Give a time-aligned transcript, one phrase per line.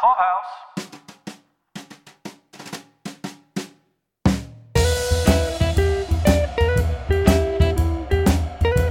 [0.00, 0.70] Clubhouse.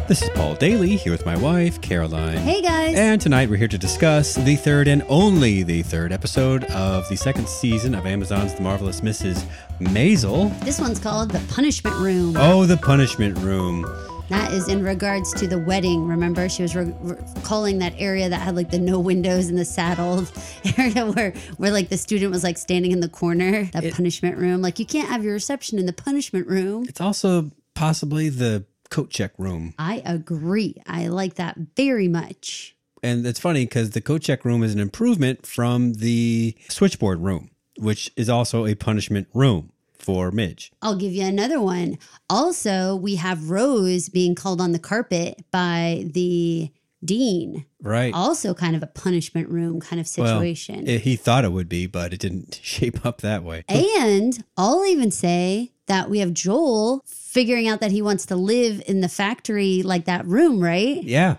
[0.07, 2.37] This is Paul Daly here with my wife, Caroline.
[2.37, 2.95] Hey guys.
[2.95, 7.17] And tonight we're here to discuss the third and only the third episode of the
[7.17, 9.43] second season of Amazon's The Marvelous Mrs.
[9.79, 10.57] Maisel.
[10.63, 12.35] this one's called The Punishment Room.
[12.37, 13.85] Oh, the punishment room.
[14.29, 16.05] That is in regards to the wedding.
[16.05, 19.57] Remember, she was re- re- calling that area that had like the no windows and
[19.57, 20.25] the saddle
[20.77, 23.65] area where where like the student was like standing in the corner.
[23.65, 24.61] That punishment room.
[24.61, 26.85] Like you can't have your reception in the punishment room.
[26.87, 29.73] It's also possibly the coat check room.
[29.79, 30.75] I agree.
[30.85, 32.75] I like that very much.
[33.01, 37.49] And it's funny because the coat check room is an improvement from the switchboard room,
[37.77, 40.71] which is also a punishment room for Midge.
[40.81, 41.97] I'll give you another one.
[42.29, 46.71] Also, we have Rose being called on the carpet by the
[47.05, 47.65] dean.
[47.81, 48.13] Right.
[48.13, 50.87] Also, kind of a punishment room kind of Well, situation.
[50.87, 53.63] it- he thought it would be, but it didn't shape up that way.
[53.69, 58.81] And I'll even say that we have Joel figuring out that he wants to live
[58.87, 61.01] in the factory like that room, right?
[61.03, 61.35] Yeah.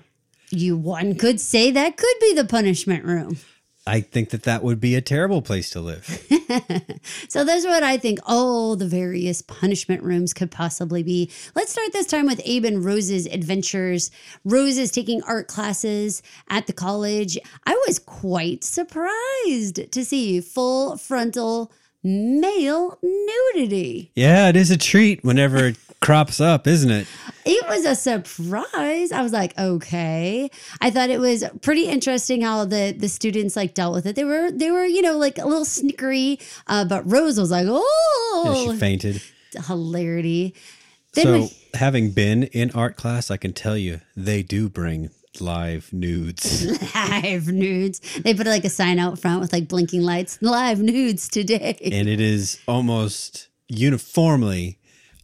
[0.51, 3.39] You one could say that could be the punishment room.
[3.87, 6.27] I think that that would be a terrible place to live.
[7.29, 11.31] So those are what I think all the various punishment rooms could possibly be.
[11.55, 14.11] Let's start this time with Abe and Rose's adventures.
[14.45, 17.39] Rose is taking art classes at the college.
[17.67, 21.71] I was quite surprised to see full frontal
[22.03, 24.11] male nudity.
[24.17, 27.07] yeah, it is a treat whenever crops up, isn't it?
[27.45, 29.13] It was a surprise.
[29.13, 30.51] I was like, okay.
[30.81, 34.17] I thought it was pretty interesting how the the students like dealt with it.
[34.17, 37.67] They were they were you know like a little snickery, uh, but Rose was like,
[37.67, 39.23] Yeah, oh, she fainted.
[39.67, 40.55] hilarity.
[41.15, 45.11] Then So, we- having been in art class, I can tell you they do bring
[45.41, 46.67] live nudes.
[46.95, 48.01] live nudes.
[48.21, 50.39] They put like a sign out front with like blinking lights.
[50.41, 51.77] Live nudes today.
[51.83, 54.79] and it is almost uniformly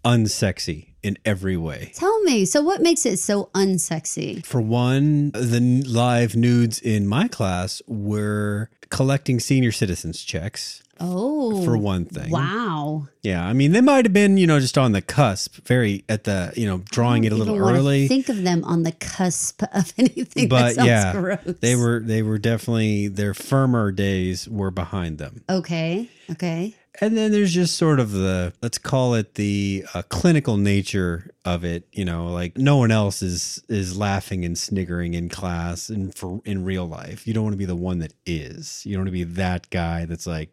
[0.06, 1.92] unsexy in every way.
[1.94, 4.44] Tell me, so what makes it so unsexy?
[4.46, 10.82] For one, the live nudes in my class were collecting senior citizens checks.
[10.98, 12.30] Oh, For one thing.
[12.30, 13.08] Wow.
[13.22, 16.24] Yeah, I mean, they might have been, you know, just on the cusp, very at
[16.24, 18.08] the, you know, drawing it a little early.
[18.08, 20.48] Think of them on the cusp of anything.
[20.48, 21.40] but that yeah, gross.
[21.60, 25.44] they were they were definitely their firmer days were behind them.
[25.50, 26.08] okay.
[26.30, 26.74] Okay.
[27.00, 31.64] And then there's just sort of the let's call it the uh, clinical nature of
[31.64, 31.86] it.
[31.92, 36.40] You know, like no one else is is laughing and sniggering in class and for
[36.44, 37.26] in real life.
[37.26, 38.84] You don't want to be the one that is.
[38.86, 40.50] You don't want to be that guy that's like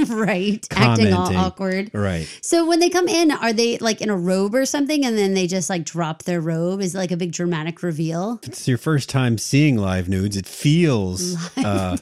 [0.08, 2.26] right acting all awkward right.
[2.42, 5.34] so when they come in are they like in a robe or something and then
[5.34, 8.78] they just like drop their robe is it like a big dramatic reveal It's your
[8.78, 10.36] first time seeing live nudes.
[10.36, 11.96] It feels uh,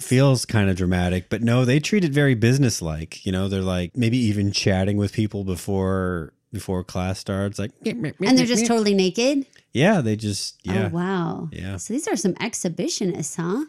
[0.00, 3.24] feels kind of dramatic, but no, they treat it very businesslike.
[3.26, 7.58] You know, they're like maybe even chatting with people before before class starts.
[7.58, 10.90] Like, and they're just totally naked yeah, they just yeah.
[10.92, 11.76] oh wow Yeah.
[11.78, 13.64] so these are some exhibitionists huh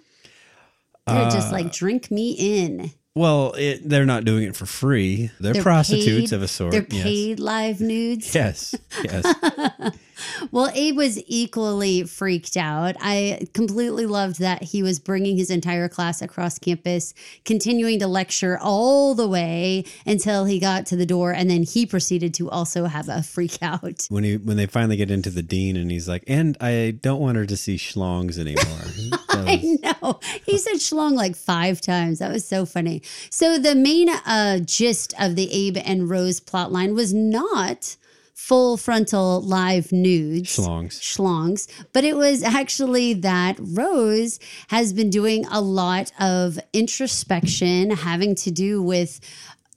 [1.07, 5.29] they're just Uh, like drink me in Well, it, they're not doing it for free.
[5.39, 6.71] They're, They're prostitutes paid- of a sort.
[6.71, 7.03] they're yes.
[7.03, 8.73] paid live nudes Yes.
[9.03, 9.93] Yes.
[10.51, 12.95] Well, Abe was equally freaked out.
[12.99, 17.13] I completely loved that he was bringing his entire class across campus,
[17.45, 21.85] continuing to lecture all the way until he got to the door, and then he
[21.85, 24.07] proceeded to also have a freak out.
[24.09, 27.19] when he when they finally get into the dean and he's like, and I don't
[27.19, 28.63] want her to see schlongs anymore.
[28.63, 29.47] That
[29.93, 30.19] I know.
[30.45, 32.19] He said schlong like five times.
[32.19, 33.01] That was so funny.
[33.29, 37.95] So the main uh, gist of the Abe and Rose plotline was not
[38.33, 40.57] full frontal live nudes.
[40.57, 40.99] Schlongs.
[40.99, 41.67] Schlongs.
[41.93, 48.51] But it was actually that Rose has been doing a lot of introspection having to
[48.51, 49.21] do with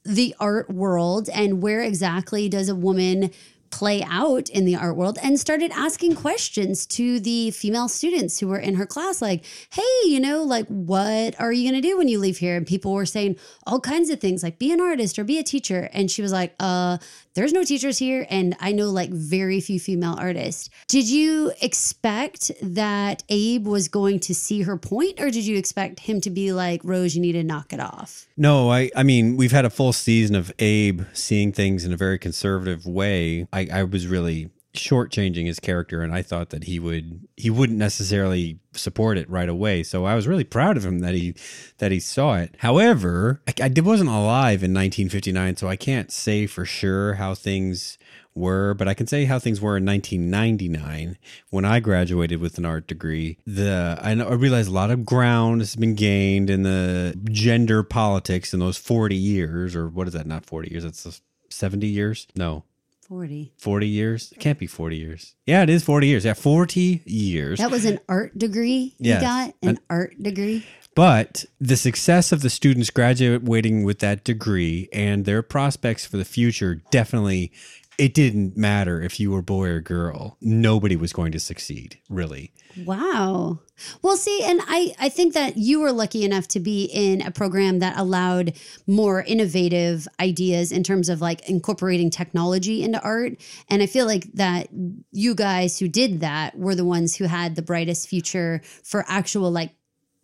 [0.04, 3.30] the art world and where exactly does a woman
[3.76, 8.48] play out in the art world and started asking questions to the female students who
[8.48, 11.96] were in her class like hey you know like what are you going to do
[11.96, 12.56] when you leave here?
[12.56, 13.36] And people were saying
[13.66, 15.88] all kinds of things like be an artist or be a teacher.
[15.92, 16.98] And she was like uh
[17.36, 22.50] there's no teachers here and i know like very few female artists did you expect
[22.60, 26.52] that abe was going to see her point or did you expect him to be
[26.52, 29.70] like rose you need to knock it off No, I I mean we've had a
[29.70, 33.46] full season of Abe seeing things in a very conservative way.
[33.52, 37.78] I, I was really shortchanging his character, and I thought that he would he wouldn't
[37.78, 39.82] necessarily support it right away.
[39.82, 41.34] So I was really proud of him that he
[41.78, 42.54] that he saw it.
[42.58, 47.98] However, I, I wasn't alive in 1959, so I can't say for sure how things
[48.36, 51.16] were, but I can say how things were in 1999
[51.50, 53.38] when I graduated with an art degree.
[53.46, 57.82] The I, know, I realized a lot of ground has been gained in the gender
[57.82, 60.26] politics in those 40 years, or what is that?
[60.26, 60.84] Not 40 years.
[60.84, 62.26] That's 70 years.
[62.36, 62.64] No,
[63.08, 63.52] 40.
[63.58, 64.32] 40 years?
[64.32, 65.34] It can't be 40 years.
[65.46, 66.24] Yeah, it is 40 years.
[66.24, 67.58] Yeah, 40 years.
[67.58, 69.22] That was an art degree you Yes.
[69.22, 69.54] got?
[69.62, 70.64] An An- art degree?
[70.94, 76.24] But the success of the students graduating with that degree and their prospects for the
[76.24, 77.52] future definitely
[77.98, 80.36] it didn't matter if you were boy or girl.
[80.40, 82.52] Nobody was going to succeed, really.
[82.84, 83.60] Wow.
[84.02, 87.30] Well, see, and I, I think that you were lucky enough to be in a
[87.30, 88.54] program that allowed
[88.86, 93.34] more innovative ideas in terms of like incorporating technology into art.
[93.70, 94.68] And I feel like that
[95.12, 99.50] you guys who did that were the ones who had the brightest future for actual
[99.50, 99.72] like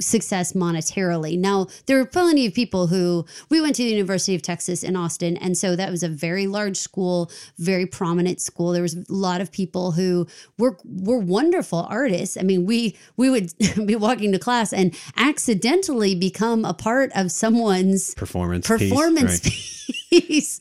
[0.00, 1.38] success monetarily.
[1.38, 4.96] Now, there were plenty of people who we went to the University of Texas in
[4.96, 8.72] Austin, and so that was a very large school, very prominent school.
[8.72, 10.26] There was a lot of people who
[10.58, 12.36] were were wonderful artists.
[12.36, 13.52] I mean, we we would
[13.86, 19.96] be walking to class and accidentally become a part of someone's Performance piece, performance right.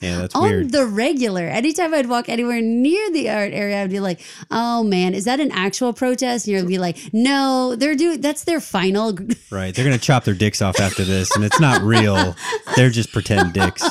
[0.02, 0.72] Yeah, that's on weird.
[0.72, 1.48] the regular.
[1.48, 5.40] Anytime I'd walk anywhere near the art area, I'd be like, "Oh man, is that
[5.40, 9.18] an actual protest?" And you'd be like, "No, they're doing that's their final."
[9.52, 9.76] Right.
[9.76, 12.36] They're going to chop their dicks off after this and it's not real.
[12.78, 13.84] They're just pretend dicks.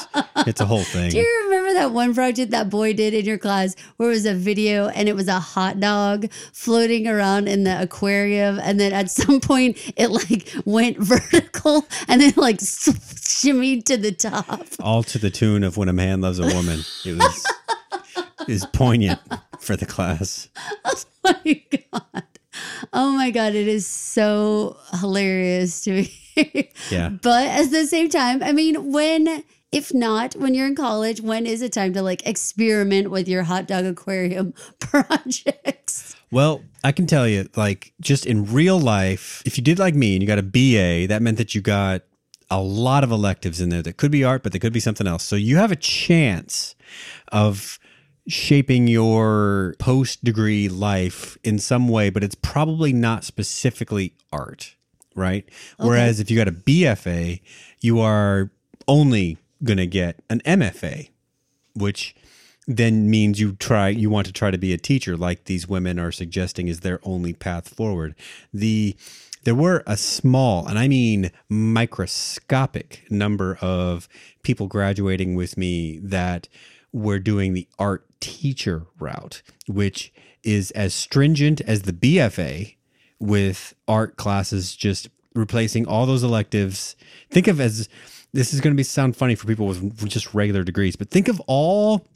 [0.46, 1.10] It's a whole thing.
[1.10, 4.26] Do you remember that one project that boy did in your class where it was
[4.26, 8.92] a video and it was a hot dog floating around in the aquarium and then
[8.92, 14.66] at some point it like went vertical and then like shimmied to the top.
[14.80, 16.80] All to the tune of when a man loves a woman.
[17.04, 17.46] It was
[18.48, 19.20] is poignant
[19.60, 20.48] for the class.
[21.22, 22.24] Oh my god.
[22.94, 26.70] Oh my god, it is so hilarious to me.
[26.90, 27.10] Yeah.
[27.10, 31.46] But at the same time, I mean, when if not when you're in college, when
[31.46, 36.16] is it time to like experiment with your hot dog aquarium projects?
[36.32, 40.14] Well, I can tell you, like, just in real life, if you did like me
[40.14, 42.02] and you got a BA, that meant that you got
[42.50, 45.06] a lot of electives in there that could be art, but they could be something
[45.06, 45.24] else.
[45.24, 46.74] So you have a chance
[47.32, 47.78] of
[48.28, 54.76] shaping your post degree life in some way, but it's probably not specifically art,
[55.14, 55.48] right?
[55.78, 57.40] Whereas if you got a BFA,
[57.80, 58.50] you are
[58.86, 61.10] only going to get an MFA,
[61.74, 62.14] which
[62.66, 65.98] then means you try you want to try to be a teacher like these women
[65.98, 68.14] are suggesting is their only path forward.
[68.52, 68.96] The
[69.44, 74.06] there were a small and i mean microscopic number of
[74.42, 76.46] people graduating with me that
[76.92, 82.74] were doing the art teacher route which is as stringent as the bfa
[83.18, 86.96] with art classes just replacing all those electives.
[87.30, 87.88] Think of as
[88.32, 91.28] this is going to be sound funny for people with just regular degrees but think
[91.28, 92.06] of all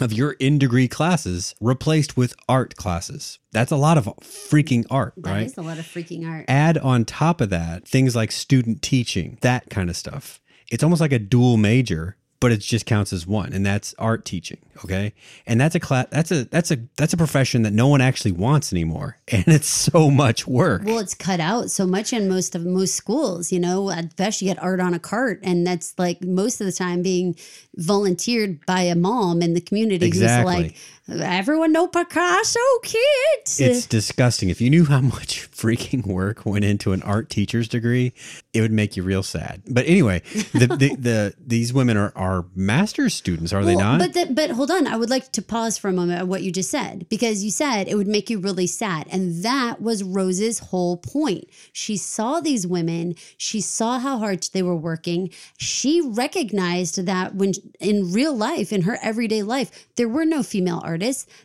[0.00, 3.38] of your in degree classes replaced with art classes.
[3.52, 5.64] That's a lot of freaking art, That is right?
[5.64, 6.46] a lot of freaking art.
[6.48, 10.40] Add on top of that things like student teaching, that kind of stuff.
[10.72, 14.24] It's almost like a dual major, but it just counts as one, and that's art
[14.24, 14.58] teaching.
[14.84, 15.14] Okay,
[15.46, 16.06] and that's a class.
[16.10, 19.68] That's a that's a that's a profession that no one actually wants anymore, and it's
[19.68, 20.82] so much work.
[20.84, 23.52] Well, it's cut out so much in most of most schools.
[23.52, 26.66] You know, at best you get art on a cart, and that's like most of
[26.66, 27.36] the time being
[27.76, 30.54] volunteered by a mom in the community Exactly.
[30.54, 30.76] who's like,
[31.08, 34.48] "Everyone know Picasso, kids." It's disgusting.
[34.48, 38.12] If you knew how much freaking work went into an art teacher's degree,
[38.52, 39.62] it would make you real sad.
[39.68, 40.20] But anyway,
[40.52, 43.98] the the, the these women are are master's students, are they not?
[43.98, 46.42] But the, but hold on, I would like to pause for a moment at what
[46.42, 50.02] you just said because you said it would make you really sad, and that was
[50.02, 51.44] Rose's whole point.
[51.72, 55.30] She saw these women, she saw how hard they were working.
[55.58, 60.80] She recognized that when in real life, in her everyday life, there were no female
[60.84, 60.91] artists,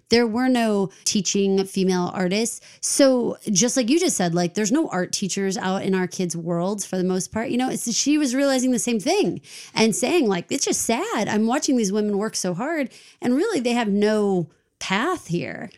[0.10, 2.62] there were no teaching female artists.
[2.82, 6.36] So just like you just said, like there's no art teachers out in our kids'
[6.36, 7.50] worlds for the most part.
[7.50, 9.42] You know, it's she was realizing the same thing
[9.74, 11.28] and saying like it's just sad.
[11.28, 12.90] I'm watching these women work so hard,
[13.22, 14.50] and really they have no
[14.80, 15.70] path here.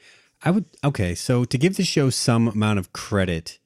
[0.43, 1.15] I would okay.
[1.15, 3.59] So to give the show some amount of credit,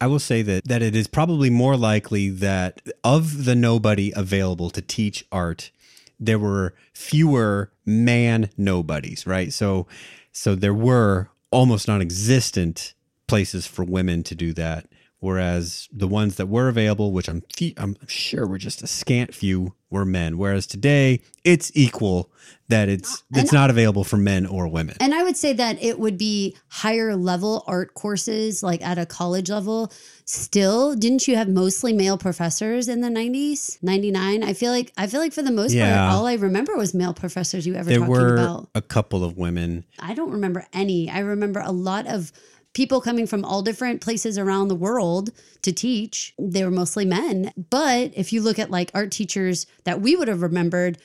[0.00, 4.70] I will say that that it is probably more likely that of the nobody available
[4.70, 5.70] to teach art,
[6.18, 9.52] there were fewer man nobodies, right?
[9.52, 9.86] So
[10.32, 12.94] so there were almost non-existent
[13.26, 14.86] places for women to do that.
[15.20, 17.42] Whereas the ones that were available, which I'm
[17.76, 20.36] I'm sure were just a scant few, were men.
[20.38, 22.30] Whereas today it's equal
[22.68, 24.96] that it's uh, it's not available for men or women.
[25.00, 29.06] And I would say that it would be higher level art courses, like at a
[29.06, 29.92] college level.
[30.24, 34.44] Still, didn't you have mostly male professors in the 90s, 99?
[34.44, 36.06] I feel like I feel like for the most Yeah.
[36.06, 38.68] part, all I remember was male professors you ever there talking were about.
[38.76, 39.84] a couple of women.
[39.98, 41.10] I don't remember any.
[41.10, 42.32] I remember a lot of
[42.72, 45.30] people coming from all different places around the world
[45.62, 46.34] to teach.
[46.38, 47.52] They were mostly men.
[47.70, 50.98] But if you look at like art teachers that we would have remembered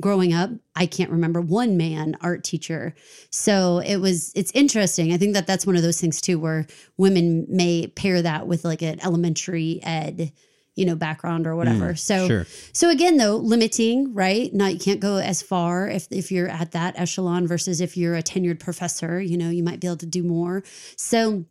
[0.00, 2.94] growing up, I can't remember one man art teacher.
[3.30, 5.12] So it was, it's interesting.
[5.12, 6.66] I think that that's one of those things too, where
[6.96, 10.32] women may pair that with like an elementary ed.
[10.74, 11.94] You know, background or hmm, whatever.
[11.94, 12.46] so, sure.
[12.72, 14.52] so again, though, limiting, right?
[14.54, 18.14] Not you can't go as far if if you're at that echelon versus if you're
[18.14, 19.20] a tenured professor.
[19.20, 20.62] You know, you might be able to do more.
[20.96, 21.44] So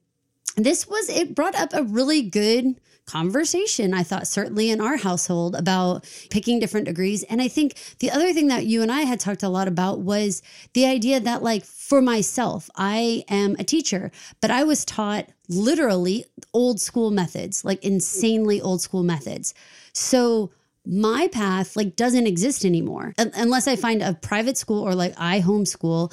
[0.57, 5.55] this was it brought up a really good conversation i thought certainly in our household
[5.55, 7.23] about picking different degrees.
[7.23, 9.99] And i think the other thing that you and i had talked a lot about
[9.99, 10.41] was
[10.73, 16.25] the idea that like for myself i am a teacher but i was taught literally
[16.53, 19.53] old school methods like insanely old school methods.
[19.93, 20.51] So
[20.85, 25.41] my path like doesn't exist anymore unless I find a private school or like I
[25.41, 26.11] homeschool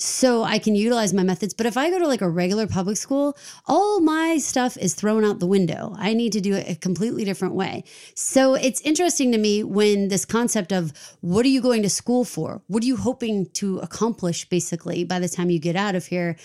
[0.00, 1.52] so I can utilize my methods.
[1.52, 5.24] But if I go to like a regular public school, all my stuff is thrown
[5.24, 5.94] out the window.
[5.98, 7.84] I need to do it a completely different way.
[8.14, 12.24] So it's interesting to me when this concept of what are you going to school
[12.24, 12.62] for?
[12.66, 16.36] What are you hoping to accomplish basically by the time you get out of here?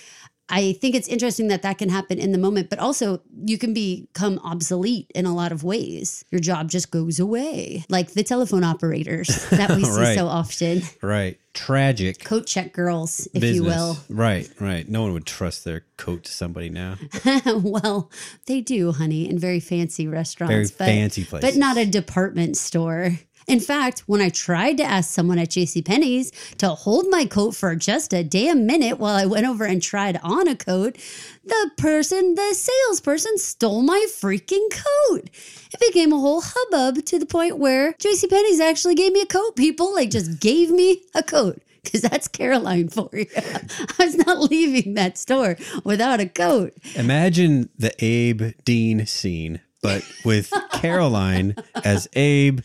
[0.48, 3.74] I think it's interesting that that can happen in the moment, but also you can
[3.74, 6.24] become obsolete in a lot of ways.
[6.30, 10.16] Your job just goes away, like the telephone operators that we see Right.
[10.16, 10.84] so often.
[11.02, 11.40] Right.
[11.56, 12.24] Tragic.
[12.24, 13.56] Coat check girls, if business.
[13.56, 13.98] you will.
[14.10, 14.88] Right, right.
[14.88, 16.98] No one would trust their coat to somebody now.
[17.46, 18.12] well,
[18.46, 23.18] they do, honey, in very fancy restaurants, Very but, fancy but not a department store.
[23.48, 27.76] In fact, when I tried to ask someone at JCPenney's to hold my coat for
[27.76, 30.98] just a damn minute while I went over and tried on a coat,
[31.44, 35.30] the person, the salesperson, stole my freaking coat.
[35.74, 39.56] It became a whole hubbub to the point where JCPenney's actually gave me a coat,
[39.56, 39.94] people.
[39.94, 41.62] Like, just gave me a coat.
[41.84, 43.28] Because that's Caroline for you.
[43.38, 46.74] I was not leaving that store without a coat.
[46.96, 52.62] Imagine the Abe Dean scene, but with Caroline as Abe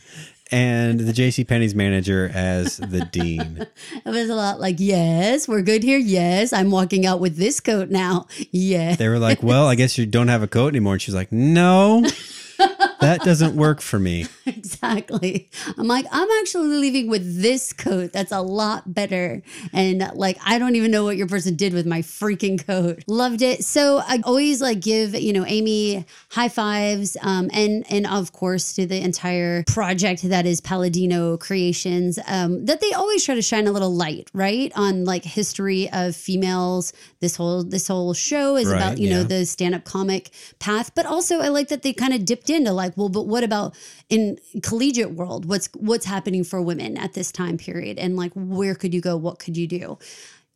[0.51, 3.67] and the JC Penney's manager as the dean.
[4.05, 5.99] It was a lot like, yes, we're good here.
[5.99, 8.27] Yes, I'm walking out with this coat now.
[8.51, 8.97] Yeah.
[8.97, 11.33] They were like, "Well, I guess you don't have a coat anymore." And she's like,
[11.33, 12.05] "No,
[13.01, 15.49] that doesn't work for me." exactly.
[15.77, 19.43] I'm like, I'm actually leaving with this coat that's a lot better.
[19.73, 23.03] And like, I don't even know what your person did with my freaking coat.
[23.07, 23.65] Loved it.
[23.65, 27.17] So I always like give, you know, Amy high fives.
[27.23, 32.81] Um, and, and of course to the entire project that is Palladino Creations, um, that
[32.81, 34.73] they always try to shine a little light, right?
[34.77, 36.93] On like history of females.
[37.21, 41.07] This whole, this whole show is Right, about, you know, the stand-up comic path but
[41.07, 43.75] also i like that they kind of dipped into like well but what about
[44.09, 48.75] in collegiate world what's what's happening for women at this time period and like where
[48.75, 49.99] could you go what could you do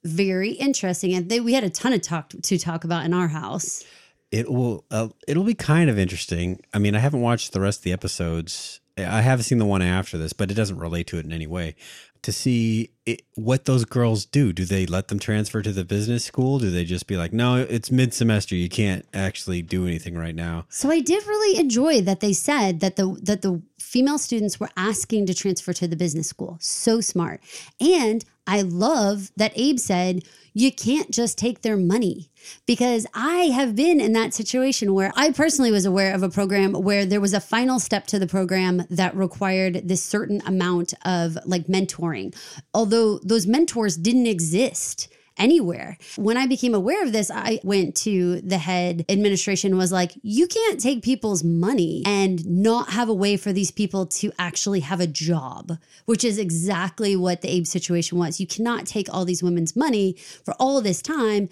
[0.05, 3.29] very interesting and they, we had a ton of talk to talk about in our
[3.29, 3.85] house
[4.31, 4.85] It will.
[4.91, 6.59] Uh, it'll be kind of interesting.
[6.73, 8.81] I mean, I haven't watched the rest of the episodes.
[8.99, 11.47] I haven't seen the one after this, but it doesn't relate to it in any
[11.47, 11.77] way.
[12.25, 14.53] To see it, what those girls do.
[14.53, 16.59] Do they let them transfer to the business school?
[16.59, 18.55] Do they just be like, no, it's mid semester.
[18.55, 20.65] You can't actually do anything right now?
[20.69, 24.71] so i did really enjoy that they said that the that the female students were
[24.77, 27.41] asking to transfer to the business school so smart
[27.81, 30.23] and i love that abe said
[30.55, 32.31] you can't just take their money.
[32.67, 36.73] Because I have been in that situation where I personally was aware of a program
[36.73, 41.39] where there was a final step to the program that required this certain amount of
[41.47, 42.35] like mentoring,
[42.73, 45.99] although those mentors didn't exist anywhere.
[46.17, 50.47] When I became aware of this, I went to the head administration was like, you
[50.47, 55.01] can't take people's money and not have a way for these people to actually have
[55.01, 58.41] a job, which is exactly what the Abe situation was.
[58.41, 61.49] You cannot take all these women's money for all this time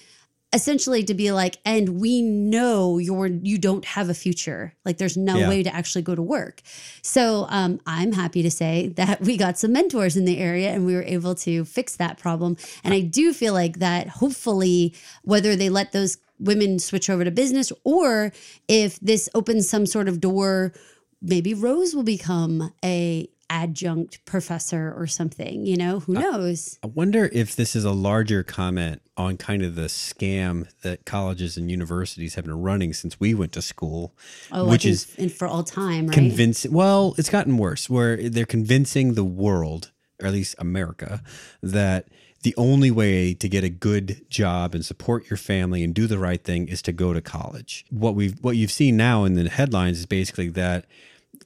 [0.52, 4.74] essentially to be like and we know you're you don't have a future.
[4.84, 5.48] Like there's no Yeah.
[5.48, 6.60] way to actually go to work.
[7.02, 10.84] So um, i'm happy to say that we got some mentors in the area and
[10.84, 12.56] we were able to fix that problem.
[12.84, 17.30] And i do feel like that hopefully whether they let those women switch over to
[17.30, 18.32] business or
[18.68, 20.72] if this opens some sort of door
[21.20, 26.78] maybe rose will become a adjunct professor or something, you know, who knows?
[26.82, 31.58] I wonder if this is a larger comment on kind of the scam that colleges
[31.58, 34.16] and universities have been running since we went to school,
[34.50, 36.14] Oh, which is in, for all time, right?
[36.14, 36.72] convincing.
[36.72, 41.22] Well, it's gotten worse where they're convincing the world, or at least America,
[41.62, 42.08] that
[42.42, 46.18] the only way to get a good job and support your family and do the
[46.18, 47.84] right thing is to go to college.
[47.90, 50.86] What we've what you've seen now in the headlines is basically that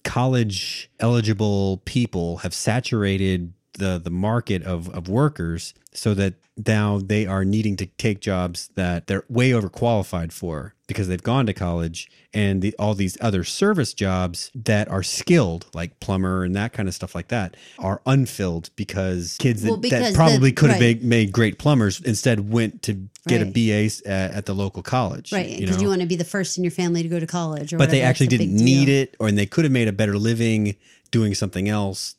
[0.06, 6.34] college eligible people have saturated the the market of of workers so that
[6.66, 11.46] now they are needing to take jobs that they're way overqualified for because they've gone
[11.46, 16.54] to college and the, all these other service jobs that are skilled like plumber and
[16.54, 20.52] that kind of stuff like that are unfilled because kids that, Well, because that probably
[20.52, 20.96] could have right.
[21.00, 22.92] made, made great plumbers instead went to
[23.26, 23.56] get Right.
[23.56, 25.82] a BA at, at the local college Right, you because know?
[25.82, 27.90] you, want to be the first in your family to go to college, or but
[27.90, 29.02] they actually a didn't need deal.
[29.02, 30.76] it or and they could have made a better living
[31.10, 32.14] doing something else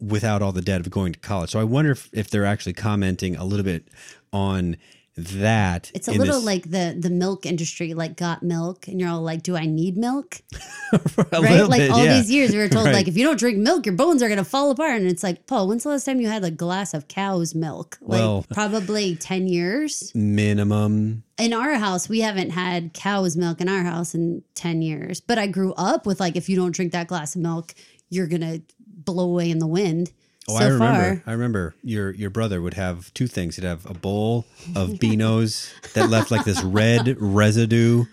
[0.00, 2.72] without all the debt of going to college so i wonder if, if they're actually
[2.74, 3.88] commenting a little bit
[4.32, 4.76] on
[5.18, 9.08] that It's a little this- like the the milk industry, like got milk, and you're
[9.08, 10.42] all like, "Do I need milk?"
[11.32, 11.66] right?
[11.66, 12.18] Like bit, all yeah.
[12.18, 12.94] these years, we were told Right.
[12.96, 15.00] like, if you don't drink milk, your bones are gonna fall apart.
[15.00, 17.96] And it's like, Paul, when's the last time you had a glass of cow's milk?
[18.02, 20.12] Like Well- probably ten years.
[20.14, 25.22] minimum In our house, we haven't had cow's milk in our house in ten years.
[25.22, 27.74] But I grew up with like, if you don't drink that glass of milk,
[28.10, 28.60] you're gonna
[29.06, 30.12] blow away in the wind.
[30.48, 31.16] Oh, so I remember.
[31.16, 33.56] far, I remember your your brother would have two things.
[33.56, 34.44] He'd have a bowl
[34.76, 38.04] of Beano's that left like this red residue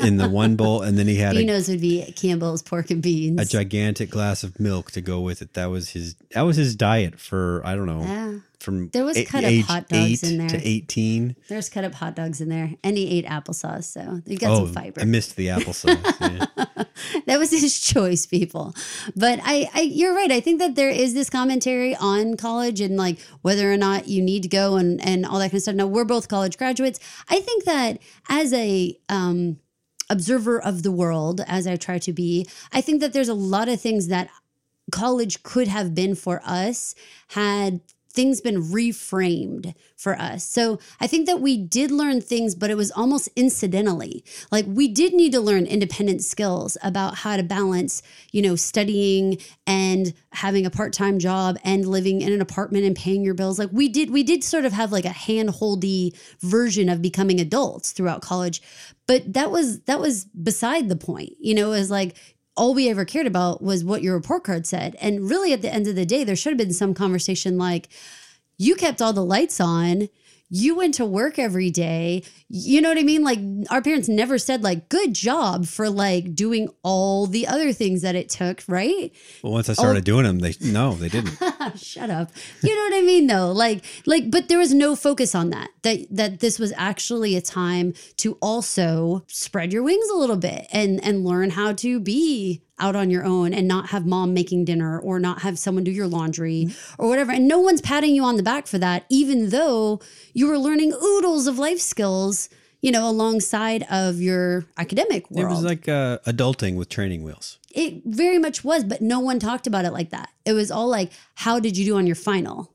[0.00, 3.38] in the one bowl, and then he had a, would be Campbell's pork and beans.
[3.40, 5.52] a gigantic glass of milk to go with it.
[5.52, 6.14] That was his.
[6.30, 8.38] That was his diet for I don't know yeah.
[8.62, 10.48] From There was a- cut up hot dogs in there.
[10.48, 11.36] to eighteen.
[11.48, 14.64] There's cut up hot dogs in there, and he ate applesauce, so you got Oh,
[14.66, 15.00] some fiber.
[15.00, 15.98] I missed the applesauce.
[16.20, 16.84] yeah.
[17.26, 18.74] that was his choice, people.
[19.16, 20.30] But I, I, you're right.
[20.30, 24.22] I think that there is this commentary on college and like whether or not you
[24.22, 25.74] need to go and and all that kind of stuff.
[25.74, 27.00] Now we're both college graduates.
[27.28, 29.58] I think that as a um,
[30.10, 33.68] observer of the world, as I try to be, I think that there's a lot
[33.68, 34.28] of things that
[34.90, 36.94] college could have been for us
[37.28, 37.80] had
[38.12, 40.46] things been reframed for us.
[40.46, 44.24] So I think that we did learn things, but it was almost incidentally.
[44.50, 49.38] Like we did need to learn independent skills about how to balance, you know, studying
[49.66, 53.58] and having a part-time job and living in an apartment and paying your bills.
[53.58, 57.92] Like we did, we did sort of have like a hand-holdy version of becoming adults
[57.92, 58.60] throughout college.
[59.06, 61.32] But that was that was beside the point.
[61.40, 62.16] You know, it was like
[62.56, 64.96] all we ever cared about was what your report card said.
[65.00, 67.88] And really, at the end of the day, there should have been some conversation like,
[68.58, 70.08] you kept all the lights on.
[70.54, 72.24] You went to work every day.
[72.50, 73.24] You know what I mean?
[73.24, 73.38] Like,
[73.70, 78.14] our parents never said, like, good job for like doing all the other things that
[78.14, 79.10] it took, right?
[79.42, 80.12] Well, once I started oh.
[80.12, 81.38] doing them, they no, they didn't.
[81.76, 82.32] Shut up.
[82.62, 83.50] You know what I mean though?
[83.50, 85.70] Like like but there was no focus on that.
[85.84, 90.66] That that this was actually a time to also spread your wings a little bit
[90.70, 94.64] and and learn how to be out on your own and not have mom making
[94.64, 97.30] dinner or not have someone do your laundry or whatever.
[97.32, 100.00] And no one's patting you on the back for that even though
[100.34, 102.48] you were learning oodles of life skills,
[102.80, 107.58] you know, alongside of your academic It was like uh, adulting with training wheels.
[107.70, 110.30] it very much was, but no one talked about it like that.
[110.44, 112.74] It was all like, how did you do on your final?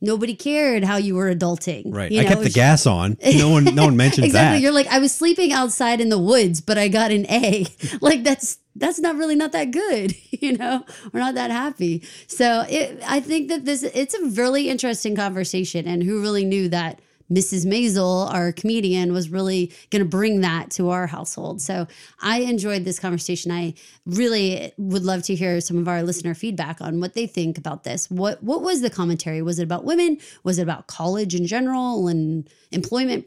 [0.00, 1.84] Nobody cared how you were adulting.
[1.86, 2.12] Right.
[2.12, 3.16] You I kept the was- gas on.
[3.36, 4.58] No one, no one mentioned Exactly.
[4.58, 4.62] that.
[4.62, 7.66] You're like, I was sleeping outside in the woods, but I got an A.
[8.02, 10.84] like that's that's not really not that good, you know.
[11.12, 12.02] We're not that happy.
[12.26, 16.68] So it, I think that this it's a really interesting conversation, and who really knew
[16.70, 17.00] that
[17.32, 17.64] Mrs.
[17.64, 21.60] Maisel our comedian, was really going to bring that to our household.
[21.62, 21.86] So
[22.20, 23.50] I enjoyed this conversation.
[23.50, 27.56] I really would love to hear some of our listener feedback on what they think
[27.56, 28.10] about this.
[28.10, 29.40] What what was the commentary?
[29.42, 30.18] Was it about women?
[30.42, 33.26] Was it about college in general and employment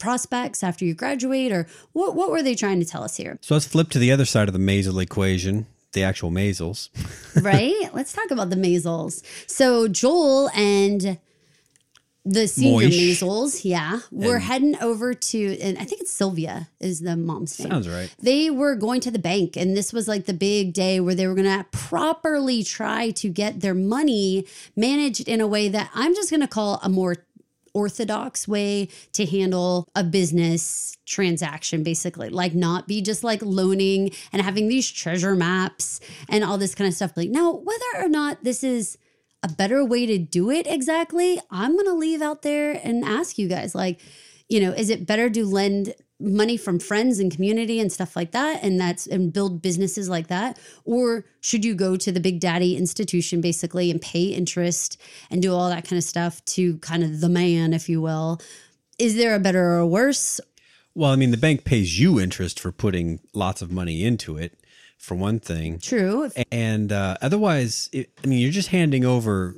[0.00, 3.38] prospects after you graduate, or what what were they trying to tell us here?
[3.40, 6.88] so let's flip to the other side of the Maisel equation, the actual Maisels.
[7.42, 7.88] right?
[7.94, 9.22] Let's talk about the Maisels.
[9.46, 11.18] So Joel and
[12.24, 13.18] the senior Moish.
[13.18, 17.58] Maisels, yeah, were And- heading over to, and I think it's Sylvia is the mom's
[17.58, 17.70] name.
[17.70, 18.14] Sounds right.
[18.22, 21.26] They were going to the bank, and this was like the big day where they
[21.26, 26.14] were going to properly try to get their money managed in a way that I'm
[26.14, 27.16] just going to call a more
[27.74, 32.28] orthodox way to handle a business transaction basically.
[32.28, 36.88] Like not be just like loaning and having these treasure maps and all this kind
[36.88, 37.16] of stuff.
[37.16, 38.96] Like now whether or not this is
[39.42, 43.38] a better way to do it exactly i'm going to leave out there and ask
[43.38, 44.00] you guys like
[44.48, 48.32] you know is it better to lend money from friends and community and stuff like
[48.32, 50.58] that and that's and build businesses like that?
[50.84, 55.52] Or should you go to the big daddy institution basically and pay interest and do
[55.52, 58.40] all that kind of stuff to kind of the man if you will?
[58.98, 60.40] Is there a better or worse?
[60.94, 64.58] Well, I mean, the bank pays you interest for putting lots of money into it,
[64.98, 65.78] for one thing.
[65.78, 66.30] true.
[66.50, 69.56] And uh, otherwise, it, I mean, you're just handing over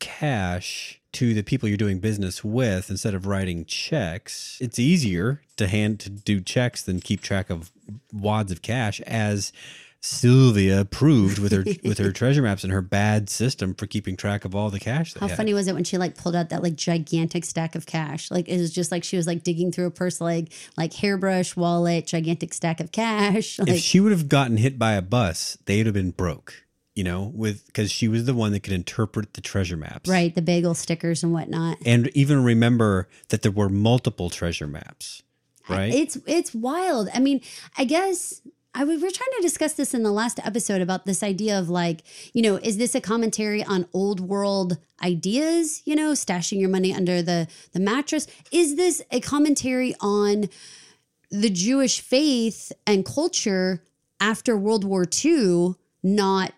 [0.00, 4.58] cash to the people you're doing business with instead of writing checks.
[4.60, 7.70] It's easier to hand to do checks than keep track of
[8.12, 9.52] wads of cash, as
[10.04, 14.44] Sylvia proved with her with her treasure maps and her bad system for keeping track
[14.44, 15.14] of all the cash.
[15.14, 15.36] How had.
[15.36, 18.48] funny was it when she like pulled out that like gigantic stack of cash like
[18.48, 22.08] it was just like she was like digging through a purse like like hairbrush wallet
[22.08, 25.86] gigantic stack of cash like if she would have gotten hit by a bus, they'd
[25.86, 26.64] have been broke.
[26.94, 30.34] You know, with because she was the one that could interpret the treasure maps, right
[30.34, 35.22] the bagel stickers and whatnot And even remember that there were multiple treasure maps,
[35.68, 35.92] right?
[35.92, 37.08] It's it's wild.
[37.14, 37.40] I mean,
[37.78, 38.42] I guess
[38.74, 41.68] I we were trying to discuss this in the last episode about this idea of
[41.68, 42.02] like,
[42.32, 46.94] you know, is this a commentary on old world ideas, you know, stashing your money
[46.94, 48.26] under the the mattress?
[48.50, 50.48] Is this a commentary on
[51.30, 53.82] the Jewish faith and culture
[54.20, 56.52] after World War II not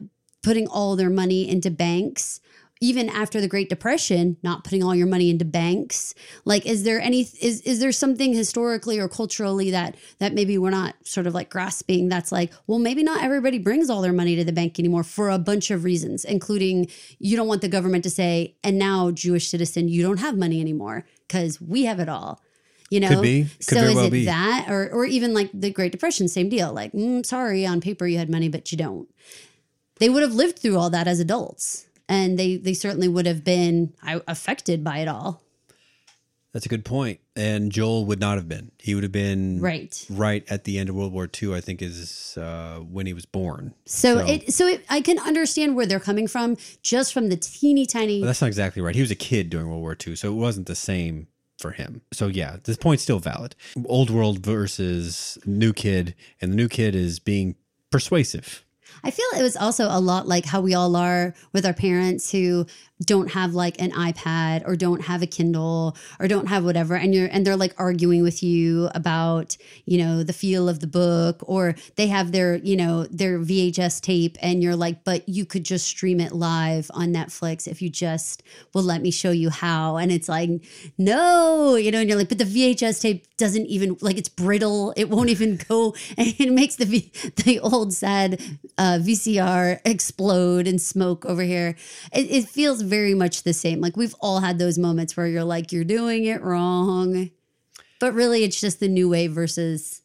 [0.44, 2.40] putting all their money into banks?
[2.80, 7.00] even after the great depression not putting all your money into banks like is there
[7.00, 11.32] any is is there something historically or culturally that that maybe we're not sort of
[11.32, 14.78] like grasping that's like well maybe not everybody brings all their money to the bank
[14.78, 16.86] anymore for a bunch of reasons including
[17.18, 20.60] you don't want the government to say and now jewish citizen you don't have money
[20.60, 22.42] anymore because we have it all
[22.90, 23.44] you know Could be.
[23.66, 24.24] Could so is well it be.
[24.26, 28.06] that or or even like the great depression same deal like mm, sorry on paper
[28.06, 29.08] you had money but you don't
[30.00, 33.44] they would have lived through all that as adults and they they certainly would have
[33.44, 33.92] been
[34.28, 35.40] affected by it all
[36.52, 37.18] That's a good point.
[37.36, 38.70] And Joel would not have been.
[38.78, 41.52] He would have been right right at the end of World War II.
[41.54, 43.74] I think is uh, when he was born.
[43.86, 47.36] so, So- it so it, i can understand where they're coming from just from the
[47.36, 48.94] teeny tiny But that's not exactly right.
[48.94, 51.26] He was a kid during World War II, so it wasn't the same
[51.58, 52.02] for him.
[52.12, 53.56] So yeah, this point's still valid.
[53.86, 57.56] Old world versus new kid, and the new kid is being
[57.90, 58.63] persuasive.
[59.04, 62.30] I feel it was also a lot like how we all are with our parents
[62.30, 62.66] who
[63.02, 67.14] don't have like an iPad or don't have a Kindle or don't have whatever and
[67.14, 71.42] you're and they're like arguing with you about, you know, the feel of the book
[71.42, 75.64] or they have their, you know, their VHS tape and you're like, "But you could
[75.64, 79.96] just stream it live on Netflix if you just will let me show you how."
[79.96, 80.50] And it's like,
[80.96, 84.92] "No," you know, and you're like, "But the VHS tape doesn't even like it's brittle.
[84.96, 87.10] It won't even go and it makes the v,
[87.44, 88.40] the old sad
[88.78, 91.76] uh, VCR explode and smoke over here.
[92.12, 93.80] It, it feels very much the same.
[93.80, 97.30] Like we've all had those moments where you're like, you're doing it wrong,
[97.98, 100.02] but really it's just the new way versus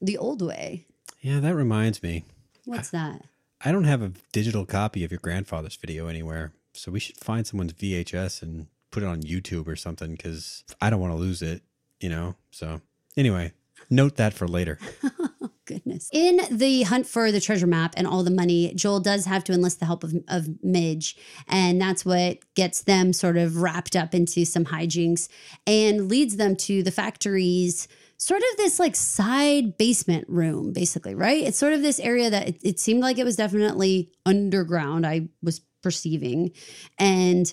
[0.00, 0.86] the old way.
[1.20, 2.24] Yeah, that reminds me.
[2.64, 3.22] What's that?
[3.64, 7.46] I don't have a digital copy of your grandfather's video anywhere, so we should find
[7.46, 11.42] someone's VHS and put it on YouTube or something because I don't want to lose
[11.42, 11.62] it.
[12.00, 12.34] You know.
[12.50, 12.80] So
[13.16, 13.52] anyway,
[13.88, 14.78] note that for later.
[15.66, 16.08] Goodness.
[16.12, 19.52] In the hunt for the treasure map and all the money, Joel does have to
[19.52, 21.16] enlist the help of, of Midge.
[21.48, 25.28] And that's what gets them sort of wrapped up into some hijinks
[25.66, 31.44] and leads them to the factory's sort of this like side basement room, basically, right?
[31.44, 35.28] It's sort of this area that it, it seemed like it was definitely underground, I
[35.42, 36.52] was perceiving.
[36.96, 37.52] And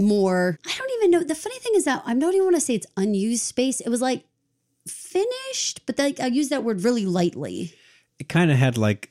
[0.00, 1.22] more, I don't even know.
[1.22, 3.80] The funny thing is that I don't even want to say it's unused space.
[3.80, 4.24] It was like
[4.86, 7.74] finished, but like I use that word really lightly.
[8.18, 9.10] It kind of had like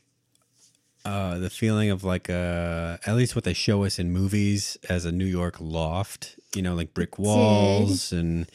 [1.04, 5.06] uh, the feeling of like uh, at least what they show us in movies as
[5.06, 6.40] a New York loft.
[6.56, 8.48] You know, like brick walls and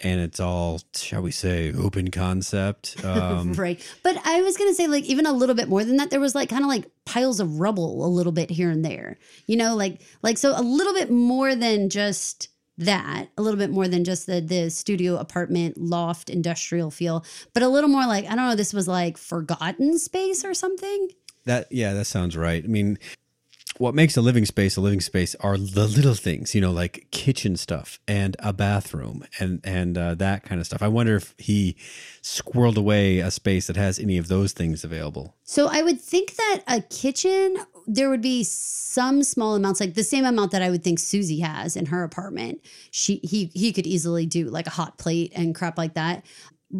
[0.00, 2.96] and it's all shall we say open concept.
[3.08, 3.80] Um, right.
[4.02, 6.20] But I was going to say, like, even a little bit more than that, there
[6.20, 9.56] was like kind of like piles of rubble a little bit here and there, you
[9.56, 12.48] know, like, like, so a little bit more than just
[12.78, 17.62] that, a little bit more than just the, the studio apartment loft industrial feel, but
[17.62, 21.08] a little more like, I don't know, this was like forgotten space or something.
[21.44, 22.62] That yeah, that sounds right.
[22.62, 22.98] I mean,
[23.78, 27.06] what makes a living space a living space are the little things, you know, like
[27.10, 30.82] kitchen stuff and a bathroom and and uh, that kind of stuff.
[30.82, 31.76] I wonder if he
[32.22, 35.34] squirreled away a space that has any of those things available.
[35.44, 37.56] So I would think that a kitchen
[37.88, 41.40] there would be some small amounts, like the same amount that I would think Susie
[41.40, 42.60] has in her apartment.
[42.90, 46.24] She he he could easily do like a hot plate and crap like that.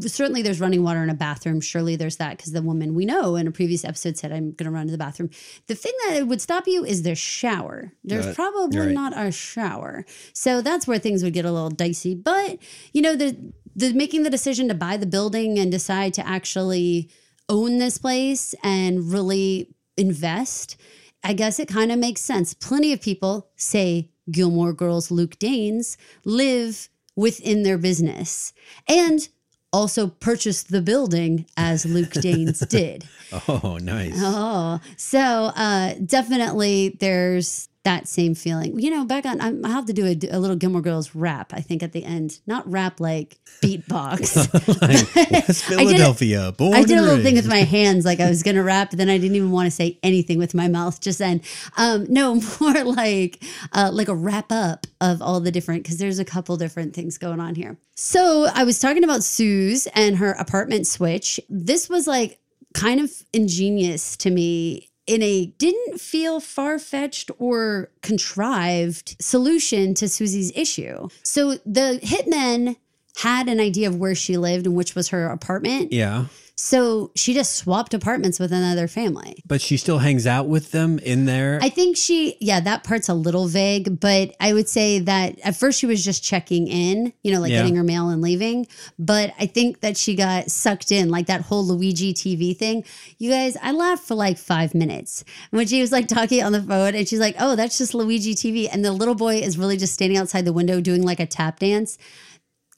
[0.07, 1.61] certainly there's running water in a bathroom.
[1.63, 4.67] Surely there's that because the woman we know in a previous episode said, I'm going
[4.67, 5.31] to run to the bathroom.
[5.67, 7.93] The thing that would stop you is the shower.
[8.05, 8.35] There's Right.
[8.35, 8.91] probably right.
[8.93, 10.05] not a shower.
[10.35, 12.15] So that's where things would get a little dicey.
[12.15, 12.59] But,
[12.93, 13.35] you know, the,
[13.75, 17.09] the making the decision to buy the building and decide to actually
[17.49, 20.77] own this place and really invest,
[21.25, 22.55] I guess it kind of makes sense.
[22.55, 28.53] Plenty of people say Gilmore Girls Luke Danes live within their business
[28.89, 29.29] and
[29.73, 33.05] also purchase the building as Luke Danes did.
[33.49, 34.15] Oh, nice.
[34.17, 38.79] Oh, so uh, definitely there's that same feeling.
[38.79, 41.55] You know, back on, I'm- I have to do a, a little Gilmore Girls rap,
[41.55, 42.39] I think, at the end.
[42.47, 44.19] Not rap like beatbox.
[44.81, 48.63] Like, Philadelphia, born I did a little thing with my hands, like I was gonna
[48.63, 51.41] rap, but then I didn't even want to say anything with my mouth just then.
[51.77, 56.19] Um, no, more like uh, like a wrap up of all the different because there's
[56.19, 57.79] a couple different things going on here.
[57.97, 61.41] So I was talking about Suze and her apartment switch.
[61.49, 62.39] This was like
[62.75, 70.09] kind of ingenious to me in a didn't feel far fetched or contrived solution to
[70.09, 71.09] Susie's issue.
[71.23, 72.77] So the hitmen
[73.17, 75.93] had an idea of where she lived and which was her apartment.
[75.93, 76.27] Yeah.
[76.61, 79.45] So she just swapped apartments with another family.
[79.47, 81.61] But she still hangs out with them in there.
[81.63, 85.55] I think she, yeah, that part's a little vague, but I would say that at
[85.55, 87.59] first she was just checking in, you know, like Yeah.
[87.59, 88.67] getting her mail and leaving.
[88.99, 92.83] But I think that she got sucked in, like that whole Luigi TV thing.
[93.19, 96.61] You guys, I laughed for like five minutes when she was like talking on the
[96.61, 98.69] phone and she's like, oh, that's just Luigi TV.
[98.71, 101.61] And the little boy is really just standing outside the window doing like a tap
[101.61, 101.99] dance.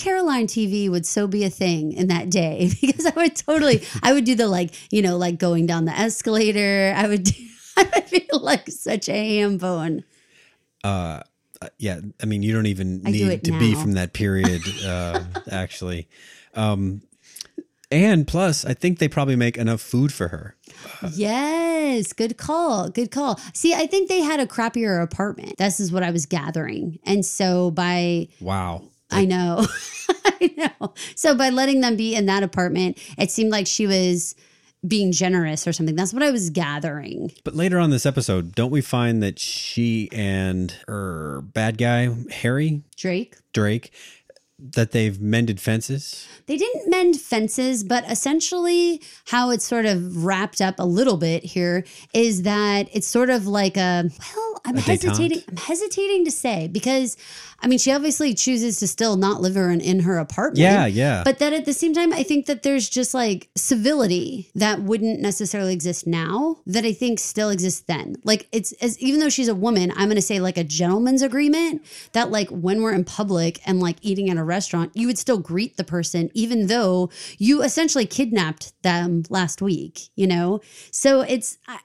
[0.01, 4.15] Caroline TV would so be a thing in that day because I would totally, I
[4.15, 6.95] would do the like, you know, like going down the escalator.
[6.97, 7.35] I would, do,
[7.77, 10.05] I would feel like such a ham bone.
[10.83, 11.21] uh,
[11.63, 12.01] uh, yeah.
[12.23, 16.09] I mean, you don't even I need it to be from that period, uh, actually.
[16.55, 17.03] Um,
[17.91, 20.57] and plus, I think they probably make enough food for her.
[21.13, 22.89] Yes, good call.
[22.89, 23.39] Good call.
[23.53, 25.59] See, I think they had a crappier apartment.
[25.59, 26.99] This is what I was gathering.
[27.05, 28.85] And so by Wow.
[29.11, 29.67] I know.
[30.25, 30.95] I know.
[31.15, 34.35] So by letting them be in that apartment, it seemed like she was
[34.87, 35.95] being generous or something.
[35.95, 37.33] That's what I was gathering.
[37.45, 42.83] But later on this episode, don't we find that she and her bad guy, Harry
[42.97, 43.37] Drake.
[43.53, 43.93] Drake,
[44.75, 46.27] that they've mended fences?
[46.47, 51.45] They didn't mend fences, but essentially, how it's sort of wrapped up a little bit
[51.45, 55.39] here is that it's sort of like a well, I'm A hesitating.
[55.39, 55.49] detente?
[55.49, 57.17] I'm hesitating to say because,
[57.63, 60.59] I mean, she obviously chooses to still not live her in, in her apartment.
[60.59, 61.23] Yeah, yeah.
[61.25, 65.21] But that at the same time, I think that there's just like civility that wouldn't
[65.21, 68.17] necessarily exist now that I think still exists then.
[68.25, 71.85] Like it's as even though she's a woman, I'm gonna say like a gentleman's agreement
[72.13, 75.39] that like when we're in public and like eating at a restaurant, you would still
[75.39, 80.61] greet the person even though you essentially kidnapped them last week, you know?
[80.91, 81.79] So it's I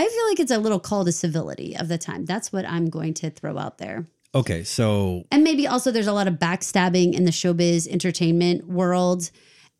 [0.00, 2.24] I feel like it's a little call to civility of the time.
[2.24, 4.06] That's what I'm going to throw out there.
[4.34, 9.30] okay, so And maybe also there's a lot of backstabbing in the showbiz entertainment world.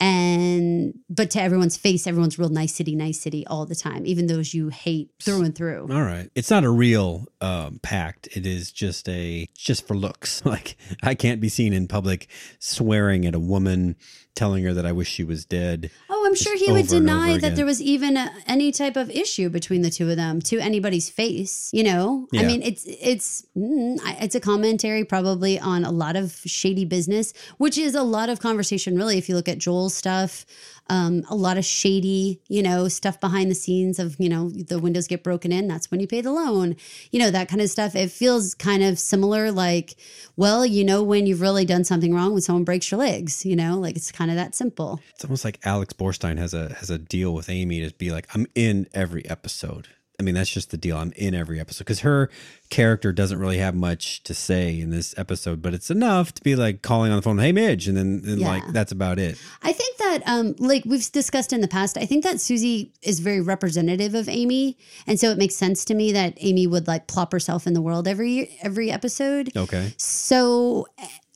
[0.03, 4.27] And but to everyone's face, everyone's real nice city, nice city all the time, even
[4.27, 5.89] those you hate through and through.
[5.93, 6.29] all right.
[6.35, 8.27] It's not a real um, pact.
[8.37, 10.43] It is just a just for looks.
[10.53, 12.27] Like I can't be seen in public
[12.59, 13.97] swearing at a woman,
[14.35, 15.91] telling her that I wish she was dead.
[16.33, 19.83] I'm sure he would deny that there was even a, any type of issue between
[19.83, 21.69] the two of them to anybody's face.
[21.75, 26.33] You know, I mean, it's it's mm, it's a commentary probably on a lot of
[26.47, 28.97] shady business, which is a lot of conversation.
[28.97, 30.47] Really, if you look at Joel's stuff,
[30.89, 34.79] um, a lot of shady, you know, stuff behind the scenes of you know the
[34.79, 35.69] windows get broken in.
[35.69, 36.77] That's when you pay the loan.
[37.11, 37.95] You know that kind of stuff.
[37.95, 39.51] It feels kind of similar.
[39.51, 39.97] Like,
[40.37, 43.45] well, you know, when you've really done something wrong, when someone breaks your legs.
[43.47, 45.01] You know, like it's kind of that simple.
[45.15, 48.27] It's almost like Alex Borstein has a has a deal with Amy to be like,
[48.35, 49.89] I'm in every episode.
[50.23, 50.97] I mean, that's just the deal.
[50.97, 52.31] I'm in every episode because her
[52.71, 56.55] character doesn't really have much to say in this episode, but it's enough to be
[56.55, 58.49] like calling on the phone, "Hey, Midge," and then and Yeah.
[58.49, 59.37] like that's about it.
[59.65, 63.19] I think that, um, like we've discussed in the past, I think that Susie is
[63.19, 67.09] very representative of Amy, and so it makes sense to me that Amy would like
[67.09, 69.51] plop herself in the world every every episode.
[69.57, 69.93] Okay.
[69.97, 70.87] So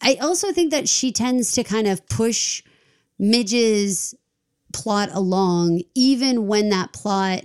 [0.01, 2.63] I also think that she tends to kind of push
[3.19, 4.15] Midge's
[4.73, 7.45] plot along, even when that plot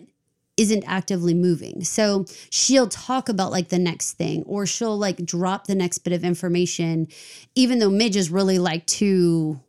[0.58, 1.84] isn't actively moving.
[1.84, 6.14] So she'll talk about like the next thing, or she'll like drop the next bit
[6.14, 7.08] of information,
[7.56, 9.60] even though Midge is really like two,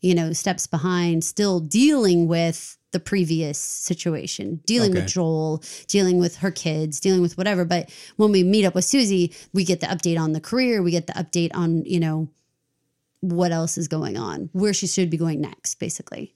[0.00, 5.00] you know, steps behind, still dealing with the previous situation, dealing Okay.
[5.02, 7.64] with Joel, dealing with her kids, dealing with whatever.
[7.64, 10.90] But when we meet up with Susie, we get the update on the career, we
[10.90, 12.28] get the update on, you know,
[13.20, 16.34] what else is going on, where she should be going next, basically.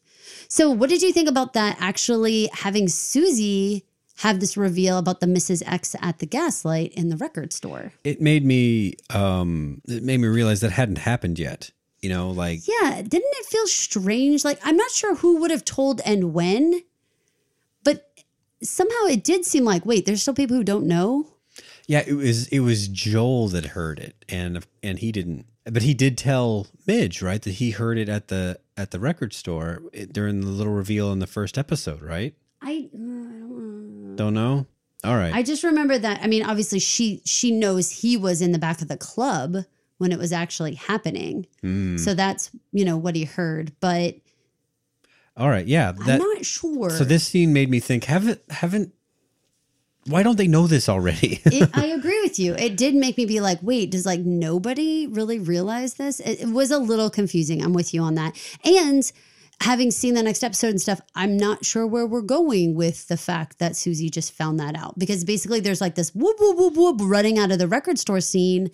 [0.49, 3.85] So, what did you think about that actually having Susie
[4.19, 5.63] have this reveal about the Mrs.
[5.67, 7.93] X at the gaslight in the record store?
[8.05, 11.71] It made me um it made me realize that hadn't happened yet.
[12.01, 14.45] You know, like Yeah, didn't it feel strange?
[14.45, 16.83] Like, I'm not sure who would have told and when,
[17.83, 18.11] but
[18.63, 21.29] somehow it did seem like, wait, there's still people who don't know.
[21.87, 25.47] Yeah, it was it was Joel that heard it, and and he didn't.
[25.65, 29.33] But he did tell Midge, right, that he heard it at the at the record
[29.33, 32.35] store eh, during the little reveal in the first episode, right?
[32.63, 32.97] I, I
[34.17, 34.67] don't, know.
[35.05, 35.35] All right.
[35.35, 36.21] I just remember that.
[36.23, 39.59] I mean, obviously, she she knows he was in the back of the club
[39.99, 41.47] when it was actually happening.
[41.61, 41.97] Hmm.
[41.97, 44.17] So that's you know what he heard, but
[45.37, 45.67] All right.
[45.67, 45.93] Yeah.
[46.01, 46.91] I'm not sure.
[46.91, 48.05] So this scene made me think.
[48.05, 48.93] Haven't haven't.
[50.07, 51.41] Why don't they know this already?
[51.47, 52.55] it, I agree with you.
[52.55, 56.21] It did make me be like, wait, does like nobody really realize this?
[56.21, 57.63] It, it was a little confusing.
[57.63, 58.37] I'm with you on that.
[58.65, 59.11] And
[59.61, 63.17] having seen the next episode and stuff, I'm not sure where we're going with the
[63.17, 66.75] fact that Susie just found that out because basically there's like this whoop whoop whoop
[66.77, 68.71] whoop running out of the record store scene,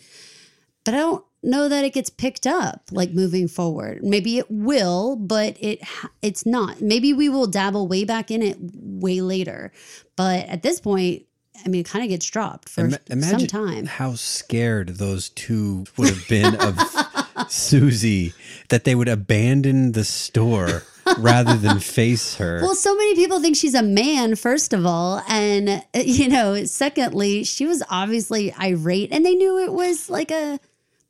[0.84, 4.02] but I don't know that it gets picked up like moving forward.
[4.02, 5.80] Maybe it will, but it
[6.22, 6.80] it's not.
[6.80, 9.72] Maybe we will dabble way back in it way later.
[10.16, 11.24] But at this point,
[11.64, 13.86] I mean, it kind of gets dropped for Ima- some time.
[13.86, 16.76] how scared those two would have been of
[17.48, 18.32] Susie
[18.68, 20.82] that they would abandon the store
[21.18, 22.60] rather than face her.
[22.62, 25.22] Well, so many people think she's a man, first of all.
[25.28, 30.60] And, you know, secondly, she was obviously irate and they knew it was like a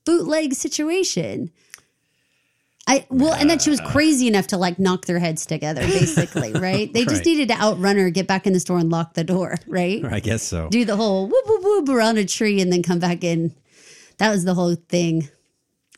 [0.05, 1.51] bootleg situation.
[2.89, 6.53] I, well, and that she was crazy enough to like knock their heads together, basically,
[6.55, 6.93] right?
[6.93, 7.27] They just Right.
[7.27, 10.05] needed to outrun her, get back in the store and lock the door, right?
[10.05, 10.69] I guess so.
[10.71, 13.55] Do the whole whoop, whoop, whoop around a tree and then come back in.
[14.19, 15.29] That was the whole thing.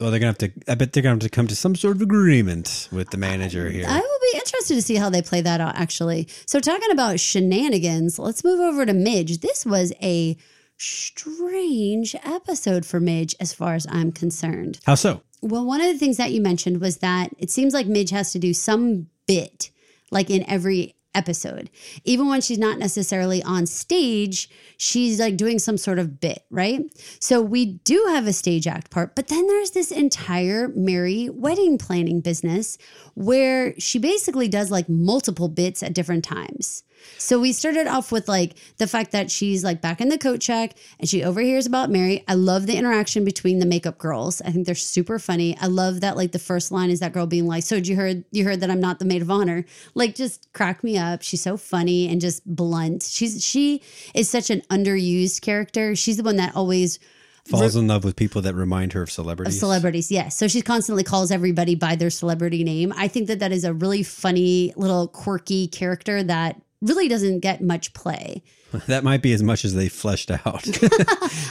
[0.02, 0.52] Well, they're gonna have to.
[0.66, 3.70] I bet they're gonna have to come to some sort of agreement with the manager
[3.70, 3.86] here.
[3.88, 6.26] I will be interested to see how they play that out, actually.
[6.44, 9.38] So, talking about shenanigans, let's move over to Midge.
[9.38, 10.36] This was a
[10.76, 14.80] strange episode for Midge, as far as I'm concerned.
[14.86, 15.22] How so?
[15.40, 18.32] Well, one of the things that you mentioned was that it seems like Midge has
[18.32, 19.70] to do some bit,
[20.10, 21.70] like in every episode.
[22.04, 26.80] Even when she's not necessarily on stage, she's like doing some sort of bit, right?
[27.20, 31.78] So we do have a stage act part, but then there's this entire Mary wedding
[31.78, 32.78] planning business
[33.14, 36.82] where she basically does like multiple bits at different times.
[37.18, 40.40] So we started off with like the fact that she's like back in the coat
[40.40, 42.24] check and she overhears about Mary.
[42.28, 44.40] I love the interaction between the makeup girls.
[44.42, 45.56] I think they're super funny.
[45.60, 47.96] I love that like the first line is that girl being like, "So did you
[47.96, 51.22] heard you heard that I'm not the maid of honor?" Like just crack me up.
[51.22, 53.02] She's so funny and just blunt.
[53.02, 53.82] She's she
[54.14, 55.94] is such an underused character.
[55.96, 56.98] She's the one that always
[57.44, 59.56] Falls in love with people that remind her of celebrities.
[59.56, 63.40] Of celebrities yes so she constantly calls everybody by their celebrity name i think that
[63.40, 68.42] that is a really funny little quirky character that really doesn't get much play.
[68.86, 70.42] That might be as much as they fleshed out.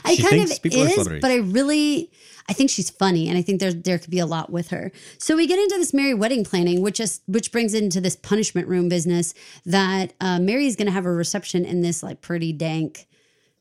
[0.05, 2.09] i kind of is but i really
[2.49, 4.91] i think she's funny and i think there there could be a lot with her.
[5.19, 8.67] So we get into this mary wedding planning which is which brings into this punishment
[8.67, 9.35] room business
[9.67, 13.07] that uh, is gonna have a reception in this like pretty dank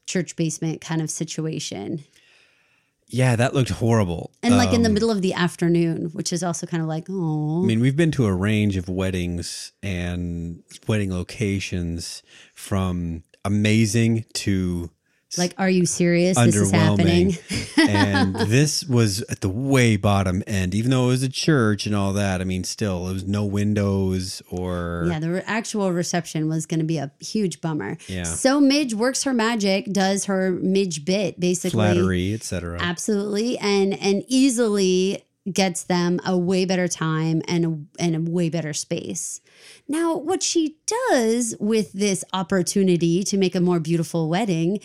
[0.07, 2.03] church basement kind of situation
[3.13, 4.31] yeah, that looked horrible.
[4.43, 7.07] and like in the Um, middle of the afternoon which is also kind of like
[7.11, 12.23] oh I mean, we've been to a range of weddings and wedding locations
[12.55, 14.91] from amazing to
[15.39, 16.37] Like, are you serious?
[16.37, 17.37] This is happening.
[17.79, 21.95] and this was at the way bottom end, even though it was a church and
[21.95, 22.41] all that.
[22.41, 25.07] I mean, still, it was no windows or.
[25.09, 27.97] Yeah, the re- actual reception was going to be a huge bummer.
[28.09, 28.25] Yeah.
[28.25, 31.77] So Midge works her magic, does her Midge bit, basically.
[31.77, 32.79] Flattery, etc.
[32.81, 38.49] Absolutely, and and easily gets them a way better time and a, and a way
[38.51, 39.41] better space.
[39.89, 44.81] Now, what she does with this opportunity to make a more beautiful wedding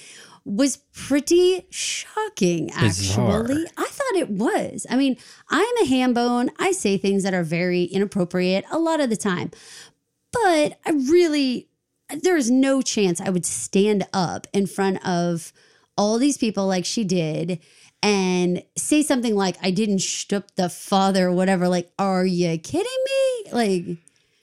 [0.45, 3.41] was pretty shocking Bizarre.
[3.41, 3.65] actually.
[3.77, 4.85] I thought it was.
[4.89, 5.17] I mean,
[5.49, 6.51] I'm a ham bone.
[6.59, 9.51] I say things that are very inappropriate a lot of the time.
[10.31, 11.69] But I really
[12.21, 15.51] there is no chance I would stand up in front of
[15.97, 17.59] all these people like she did
[18.03, 21.67] and say something like, I didn't shtup the father or whatever.
[21.67, 23.51] Like, are you kidding me?
[23.51, 23.97] Like,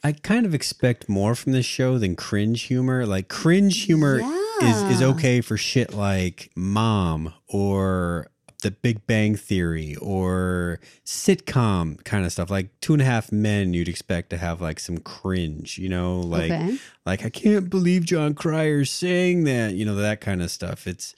[0.05, 3.07] I kind of expect more from this show than cringe humor.
[3.07, 4.21] Like cringe humor
[4.61, 8.29] is is okay for shit like Mom or
[8.63, 12.51] The Big Bang Theory or sitcom kind of stuff.
[12.51, 16.19] Like Two and a Half Men, you'd expect to have like some cringe, you know,
[16.19, 16.79] like okay.
[17.07, 20.89] like I can't believe Jon Cryer's saying that, you know, that kind of stuff.
[20.89, 21.15] It's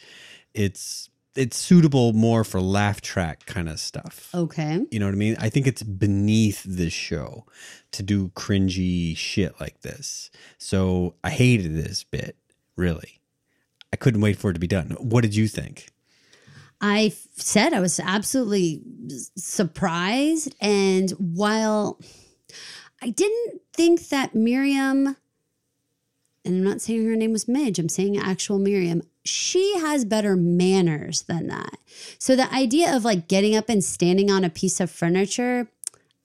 [0.52, 4.30] it's it's suitable more for laugh track kind of stuff.
[4.34, 4.84] Okay.
[4.90, 5.36] You know what I mean?
[5.40, 7.46] I think it's beneath this show
[7.92, 10.30] to do cringy shit like this.
[10.58, 12.36] So I hated this bit,
[12.76, 13.20] really.
[13.92, 14.90] I couldn't wait for it to be done.
[15.00, 15.90] What did you think?
[16.80, 18.82] I said I was absolutely
[19.36, 20.54] surprised.
[20.60, 22.00] And while
[23.00, 25.16] I didn't think that Miriam,
[26.44, 30.37] and I'm not saying her name was Midge, I'm saying actual Miriam, she has better
[30.37, 31.79] manners than that.
[32.18, 35.68] So the idea of like getting up and standing on a piece of furniture,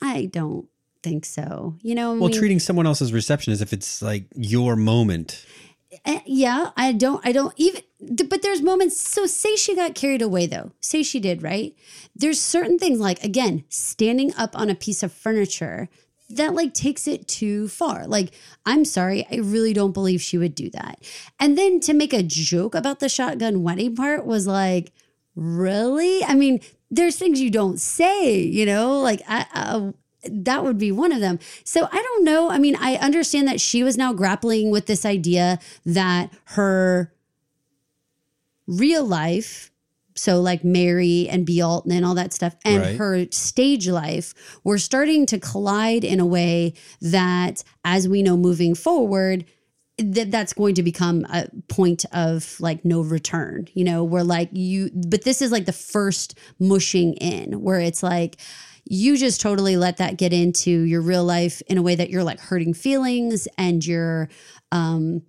[0.02, 0.68] I don't
[1.02, 1.76] think so.
[1.82, 5.46] You know, I Well, mean- treating someone else's reception as if it's like your moment.
[6.06, 7.82] Eh, yeah, I don't, I don't even,
[8.28, 9.00] but there's moments.
[9.00, 10.72] So say she got carried away though.
[10.82, 11.74] Say she did, right?
[12.16, 15.90] There's certain things like, again, standing up on a piece of furniture
[16.30, 18.06] that like takes it too far.
[18.06, 18.34] Like,
[18.66, 21.02] I'm sorry, I really don't believe she would do that.
[21.40, 24.92] And then to make a joke about the shotgun wedding part was like,
[25.36, 26.24] really?
[26.24, 26.62] I mean,
[26.92, 29.92] there's things you don't say, you know, like I, I uh,
[30.24, 31.40] that would be one of them.
[31.64, 32.50] So I don't know.
[32.50, 37.14] I mean, I understand that she was now grappling with this idea that her
[38.68, 39.72] real life,
[40.20, 41.60] so like Mary and B.
[41.60, 42.96] And all that stuff, and Right.
[42.98, 48.76] her stage life were starting to collide in a way that, as we know moving
[48.76, 49.46] forward,
[49.98, 54.50] that that's going to become a point of like no return you know where like
[54.54, 58.38] you but this is like the first mushing in where it's like
[58.86, 62.24] you just totally let that get into your real life in a way that you're
[62.24, 64.30] like hurting feelings and you're
[64.72, 65.22] um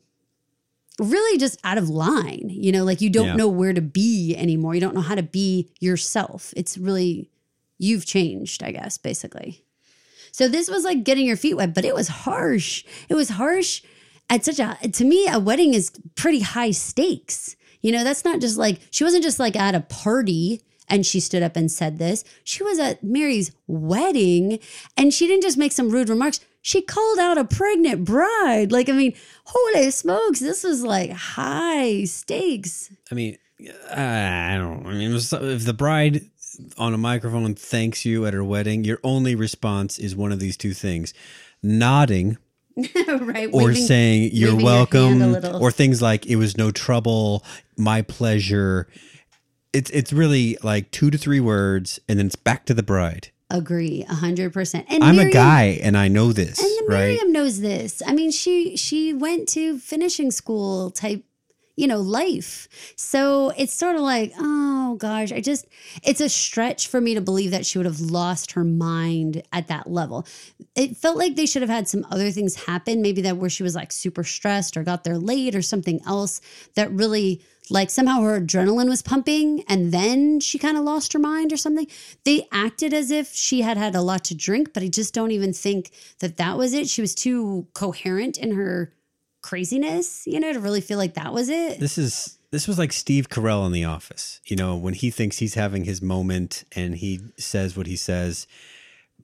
[1.00, 3.36] really just out of line you know like you don't Yeah.
[3.36, 4.74] know where to be anymore.
[4.74, 6.52] You don't know how to be yourself.
[6.56, 7.30] It's really
[7.78, 9.64] you've changed i guess basically.
[10.32, 12.84] So this was like getting your feet wet but it was harsh.
[13.08, 13.82] It was harsh
[14.28, 17.56] at such a to me a wedding is pretty high stakes.
[17.82, 21.20] You know that's not just like she wasn't just like at a party and she
[21.20, 22.24] stood up and said this.
[22.44, 24.58] She was at mary's wedding
[24.96, 26.40] and she didn't just make some rude remarks.
[26.62, 28.72] She called out a pregnant bride.
[28.72, 29.14] Like i mean
[29.44, 32.90] holy smokes this was like high stakes.
[33.10, 33.38] I mean,
[33.90, 34.86] uh, I don't.
[34.86, 36.22] I mean, if the bride
[36.78, 40.56] on a microphone thanks you at her wedding, your only response is one of these
[40.56, 41.12] two things:
[41.62, 42.38] nodding
[42.96, 45.22] right or waving- saying you're welcome,
[45.60, 47.44] or things like it was no trouble,
[47.76, 48.88] my pleasure.
[49.72, 53.30] It's it's really like two to three words, and then it's back to the bride.
[53.50, 57.08] agree 100% and I'm a guy, and I know this, And right?
[57.08, 58.02] Miriam knows this.
[58.06, 61.24] I mean, she she went to finishing school type,
[61.76, 62.68] you know, life.
[62.96, 65.66] So it's sort of like, oh gosh, I just
[66.02, 69.68] it's a stretch for me to believe that she would have lost her mind at
[69.68, 70.26] that level.
[70.74, 73.62] It felt like they should have had some other things happen, maybe that where she
[73.62, 76.40] was like super stressed or got there late or something else
[76.74, 81.18] that really like somehow her adrenaline was pumping and then she kind of lost her
[81.18, 81.86] mind or something.
[82.24, 85.30] They acted as if she had had a lot to drink, but I just don't
[85.30, 86.88] even think that that was it.
[86.88, 88.92] She was too coherent in her
[89.42, 91.80] craziness, you know, to really feel like that was it.
[91.80, 94.40] this is this was like Steve Carell in The Office.
[94.44, 98.46] You know, when he thinks he's having his moment and he says what he says.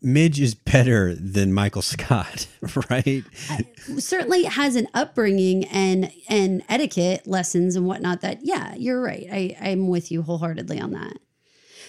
[0.07, 2.46] Midge is better than Michael Scott,
[2.90, 3.24] right?
[3.50, 9.26] Uh, certainly has an upbringing and and etiquette lessons and whatnot that yeah, you're right.
[9.32, 11.16] I, I'm with you wholeheartedly on that.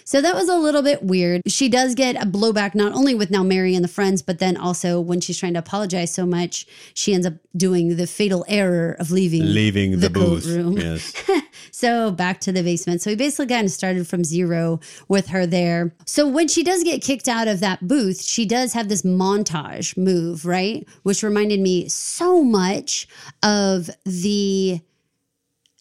[0.08, 1.42] So that was a little bit weird.
[1.46, 4.56] She does get a blowback not only with now Mary and the friends, but then
[4.56, 8.96] also when she's trying to apologize so much, she ends up doing the fatal error
[8.98, 10.46] of leaving Leaving the, booth.
[10.46, 10.78] room.
[10.78, 11.12] Yes.
[11.70, 13.02] So back to the basement.
[13.02, 15.94] So we basically kind of started from zero with her there.
[16.06, 19.96] So when she does get kicked out of that booth, she does have this montage
[19.96, 20.88] move, right?
[21.04, 23.06] Which reminded me so much
[23.44, 24.80] of the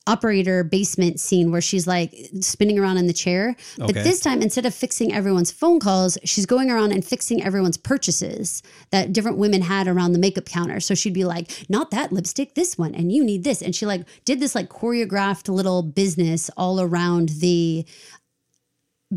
[0.08, 3.55] operator basement scene where she's like spinning around in the chair.
[3.78, 4.03] But Okay.
[4.03, 8.64] this time, instead of fixing everyone's phone calls, she's going around and fixing everyone's purchases
[8.91, 10.80] that different women had around the makeup counter.
[10.80, 13.62] So she'd be like, not that lipstick, this one, and you need this.
[13.62, 17.86] And she like did this like choreographed little business all around the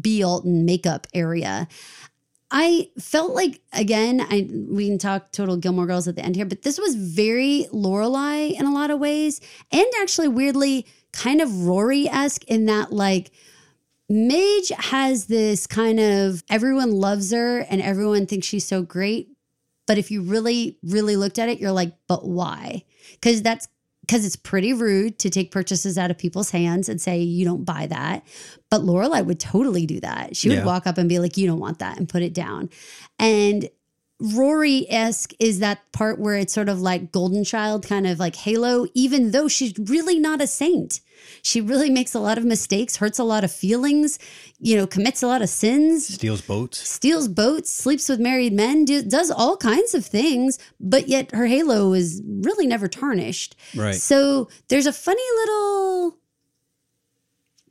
[0.00, 0.22] B.
[0.22, 1.66] Altman makeup area.
[2.50, 6.44] I felt like again, I we can talk total Gilmore Girls at the end here,
[6.44, 9.40] but this was very Lorelai in a lot of ways,
[9.70, 13.30] and actually weirdly kind of Rory esque in that like
[14.08, 19.28] Midge has this kind of everyone loves her and everyone thinks she's so great,
[19.86, 22.82] but if you really really looked at it, you're like, but why?
[23.12, 23.68] Because that's
[24.02, 27.64] because it's pretty rude to take purchases out of people's hands and say you don't
[27.64, 28.24] buy that.
[28.70, 30.36] But Lorelai would totally do that.
[30.36, 30.64] She would Yeah.
[30.64, 32.70] walk up and be like, "You don't want that," and put it down.
[33.18, 33.68] And
[34.20, 38.36] Rory esque is that part where it's sort of like Golden Child, kind of like
[38.36, 41.00] Halo, even though she's really not a saint.
[41.42, 44.18] She really makes a lot of mistakes, hurts a lot of feelings,
[44.58, 46.78] you know, commits a lot of sins, Steals boats.
[46.78, 51.46] steals boats, sleeps with married men, do, does all kinds of things, but yet her
[51.46, 53.56] halo is really never tarnished.
[53.74, 53.94] Right.
[53.94, 56.16] So there's a funny little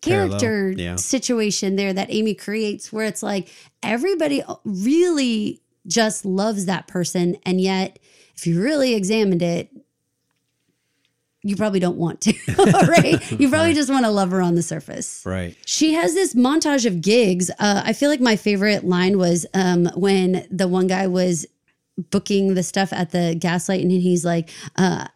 [0.02, 0.96] character yeah.
[0.96, 7.38] situation there that Amy creates where it's like everybody really just loves that person.
[7.44, 8.00] And yet,
[8.36, 9.70] if you really examined it,
[11.42, 12.34] you probably don't want to,
[12.88, 13.32] right?
[13.32, 15.24] You probably just want to love her on the surface.
[15.26, 15.56] Right.
[15.66, 17.50] She has this montage of gigs.
[17.60, 21.46] Uh, I feel like my favorite line was um, when the one guy was
[22.12, 25.08] booking the stuff at the gaslight and he's like, uh,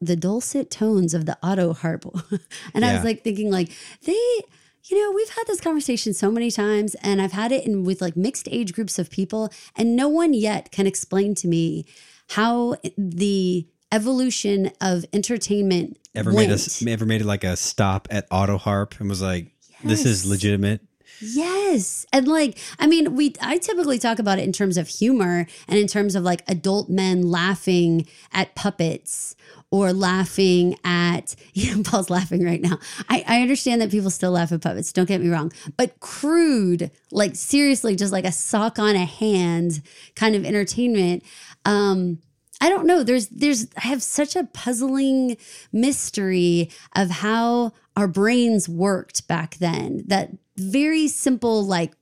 [0.00, 2.04] the dulcet tones of the auto harp.
[2.74, 3.70] and I was like thinking like
[4.04, 4.42] they
[4.84, 8.00] you know, we've had this conversation so many times and I've had it in with
[8.00, 11.86] like mixed age groups of people and no one yet can explain to me
[12.30, 16.48] how the evolution of entertainment Ever went.
[16.48, 19.52] made us ever made it like a stop at auto harp and was like,
[19.84, 20.80] this is legitimate.
[21.20, 22.04] Yes.
[22.12, 25.78] And like, I mean, we I typically talk about it in terms of humor and
[25.78, 29.36] in terms of like adult men laughing at puppets
[29.72, 32.78] or laughing at you know, Paul's laughing right now.
[33.08, 35.52] I, I understand that people still laugh at puppets, don't get me wrong.
[35.76, 39.82] But crude, like seriously, just like a sock on a hand
[40.14, 41.24] kind of entertainment.
[41.64, 42.18] Um
[42.60, 43.02] I don't know.
[43.02, 45.36] There's there's I have such a puzzling
[45.72, 50.04] mystery of how our brains worked back then.
[50.06, 51.92] That very simple like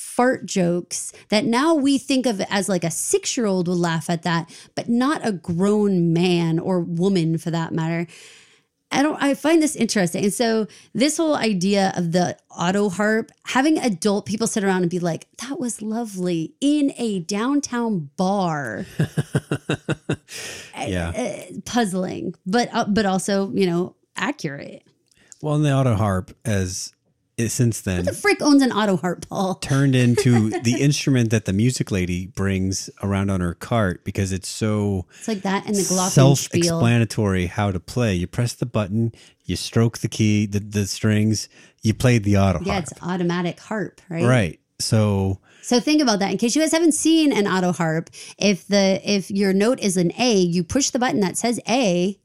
[0.00, 4.50] fart jokes that now we think of as like a 6-year-old would laugh at that,
[4.74, 8.06] but not a grown man or woman for that matter.
[8.92, 10.24] I don't I find this interesting.
[10.24, 14.90] And so this whole idea of the auto harp, having adult people sit around and
[14.90, 18.86] be like, that was lovely in a downtown bar.
[20.88, 21.10] Yeah.
[21.10, 24.82] Uh, puzzling, but uh, but also, you know, accurate.
[25.42, 26.94] Well, and the auto harp as
[27.48, 29.54] since then The frick owns an auto harp, Paul.
[29.62, 34.48] turned into the instrument that the music lady brings around on her cart because it's
[34.48, 36.10] so It's like that and the glockenspiel.
[36.10, 38.14] self-explanatory how to play.
[38.14, 39.12] You press the button,
[39.44, 41.48] you stroke the key, the, the strings,
[41.82, 42.66] you played the auto harp.
[42.66, 42.84] Yeah, harp.
[42.90, 44.24] it's automatic harp, right?
[44.24, 44.60] Right.
[44.78, 46.30] So So think about that.
[46.32, 49.96] In case you guys haven't seen an auto harp, if the if your note is
[49.96, 52.18] an A, you push the button that says A,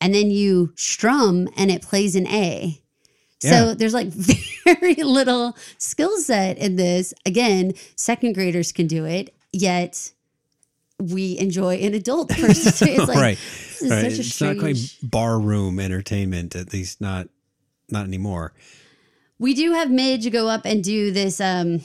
[0.00, 2.82] and then you strum and it plays an A.
[3.50, 4.08] So there's like
[4.64, 7.14] very little skill set in this.
[7.26, 10.12] Again, second graders can do it, yet
[10.98, 12.88] we enjoy an adult person.
[12.88, 13.36] It's like right, right.
[13.38, 17.28] such a It's not quite strange- bar room entertainment, at least not
[17.90, 18.52] not anymore.
[19.38, 21.80] We do have Midge go up and do this um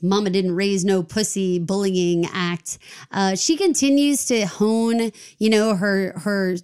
[0.00, 2.78] Mama didn't raise no pussy bullying act.
[3.10, 6.56] Uh, she continues to hone, you know, her her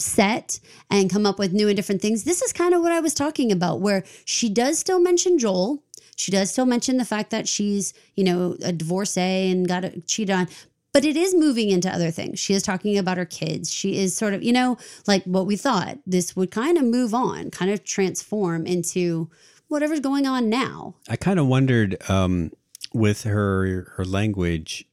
[0.00, 2.24] set and come up with new and different things.
[2.24, 5.82] This is kind of what I was talking about, where she does still mention Joel.
[6.16, 10.34] She does still mention the fact that she's, you know, a divorcee and got cheated
[10.34, 10.48] on.
[10.92, 12.40] But it is moving into other things.
[12.40, 13.72] She is talking about her kids.
[13.72, 14.76] She is sort of, you know,
[15.06, 15.98] like what we thought.
[16.04, 19.30] This would kind of move on, kind of transform into
[19.68, 20.96] whatever's going on now.
[21.08, 22.50] I kind of wondered um,
[22.92, 24.84] with her her language.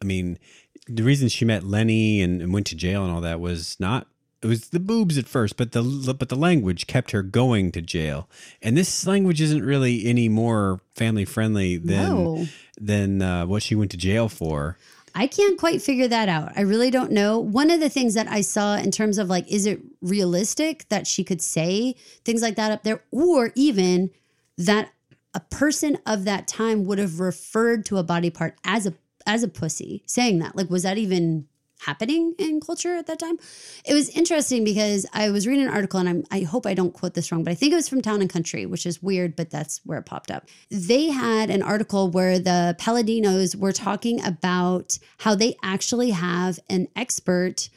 [0.00, 0.38] I mean,
[0.86, 4.06] the reason she met Lenny and, and went to jail and all that was not
[4.42, 5.82] it was the boobs at first, but the
[6.18, 8.28] but the language kept her going to jail.
[8.62, 12.46] And this language isn't really any more family friendly than No.
[12.80, 14.78] than uh, what she went to jail for.
[15.14, 16.52] I can't quite figure that out.
[16.56, 17.38] I really don't know.
[17.40, 21.06] One of the things that I saw in terms of like, is it realistic that
[21.06, 24.10] she could say things like that up there, or even
[24.56, 24.90] that
[25.34, 28.94] a person of that time would have referred to a body part as a
[29.26, 30.56] as a pussy, saying that?
[30.56, 31.46] Like, was that even
[31.80, 33.38] happening in culture at that time?
[33.84, 36.92] It was interesting because I was reading an article, and I'm, I hope I don't
[36.92, 39.36] quote this wrong, but I think it was from Town and Country, which is weird,
[39.36, 40.46] but that's where it popped up.
[40.70, 46.88] They had an article where the Palladinos were talking about how they actually have an
[46.96, 47.68] expert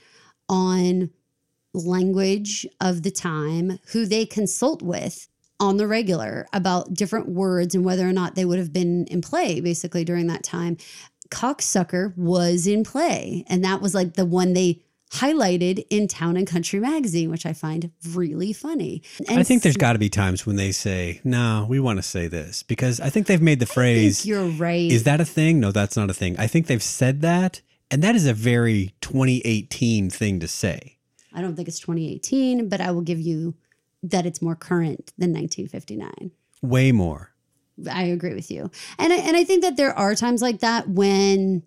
[0.50, 1.10] on
[1.74, 5.28] language of the time who they consult with
[5.60, 9.22] on the regular about different words and whether or not they would have been in
[9.22, 10.78] play basically during that time.
[11.30, 16.48] Cocksucker was in play, and that was like the one they highlighted in Town and
[16.48, 19.04] Country magazine, which I find really funny.
[19.30, 22.04] And I think there's got to be times when they say, "No, we want to
[22.04, 24.26] say this," because I think they've made the phrase.
[24.26, 24.92] you're right.
[24.92, 25.60] Is that a thing?
[25.60, 26.36] No, that's not a thing.
[26.40, 27.62] I think they've said that,
[27.92, 30.98] and that is a very 2018 thing to say.
[31.34, 33.56] I don't think it's 2018, but I will give you
[34.02, 36.32] that it's more current than 1959.
[36.62, 37.33] Way more.
[37.90, 38.70] I agree with you.
[39.00, 41.64] And I, and I think that there are times like that when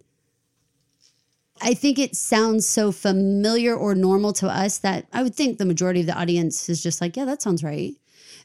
[1.60, 5.64] I think it sounds so familiar or normal to us that I would think the
[5.64, 7.94] majority of the audience is just like, yeah, that sounds right.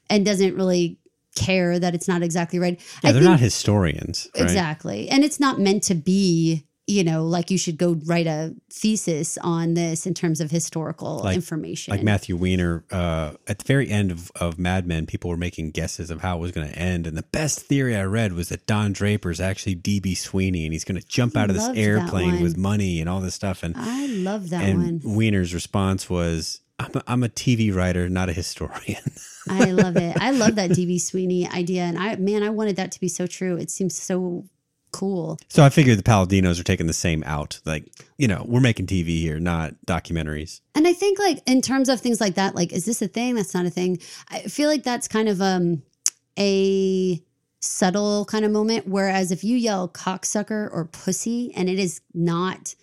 [0.10, 0.98] And doesn't really
[1.36, 2.80] care that it's not exactly right.
[3.04, 4.28] Yeah, I they're think- not historians.
[4.36, 4.44] Right?
[4.44, 5.10] Exactly.
[5.10, 9.38] And it's not meant to be, you know, like you should go write a thesis
[9.42, 11.92] on this in terms of historical Like- information.
[11.92, 15.72] Like Matthew Weiner, uh, at the very end of, of Mad Men, people were making
[15.72, 17.08] guesses of how it was going to end.
[17.08, 20.84] And the best theory I read was that Don Draper's actually DB Sweeney and he's
[20.84, 23.64] going to jump out of this airplane with money and all this stuff.
[23.64, 25.16] And, I love that and one.
[25.16, 29.02] Weiner's response was, I'm a, I'm a TV writer, not a historian.
[29.50, 30.18] I love it.
[30.20, 31.84] I love that DB Sweeney idea.
[31.84, 33.56] And I, man, I wanted that to be so true.
[33.58, 34.46] It seems so
[34.92, 35.40] cool.
[35.48, 37.60] so I figured the Palladinos are taking the same out.
[37.66, 40.62] Like, you know, we're making TV here, not documentaries.
[40.76, 43.36] And I think like in terms of things like that, like is this a thing?
[43.36, 44.00] That's not a thing.
[44.30, 45.84] I feel like that's kind of um
[46.38, 47.22] a
[47.60, 48.88] subtle kind of moment.
[48.88, 52.76] Whereas if you yell cocksucker or pussy and it is not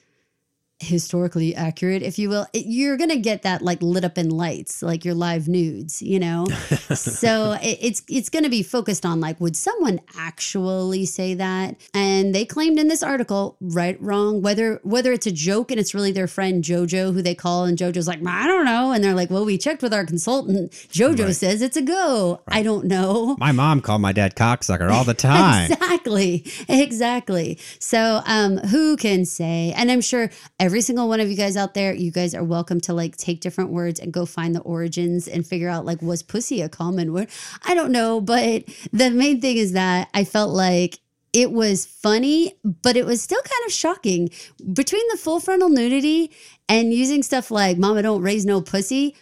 [0.81, 5.05] historically accurate, if you will, you're gonna get that like lit up in lights, like
[5.05, 6.47] your live nudes, you know.
[6.95, 11.77] so it, it's it's gonna be focused on like, would someone actually say that?
[11.95, 15.95] And they claimed in this article, right, wrong, whether whether it's a joke and it's
[15.95, 19.15] really their friend JoJo who they call, and JoJo's like, I don't know, and they're
[19.15, 20.71] like, well, we checked with our consultant.
[20.73, 21.35] JoJo Right.
[21.35, 22.41] says it's a go.
[22.47, 23.37] I don't know.
[23.41, 25.73] My mom called my dad cocksucker all the time.
[25.73, 26.45] Exactly.
[26.69, 27.59] Exactly.
[27.81, 29.73] So um who can say?
[29.77, 32.81] And I'm sure every single one of you guys out there, you guys are welcome
[32.83, 36.23] to like take different words and go find the origins and figure out like was
[36.23, 37.29] pussy a common word?
[37.65, 41.01] I don't know, but the main thing is that I felt like
[41.33, 44.31] it was funny, but it was still kind of shocking.
[44.73, 46.31] Between the full frontal nudity
[46.69, 49.17] and using stuff like mama don't raise no pussy,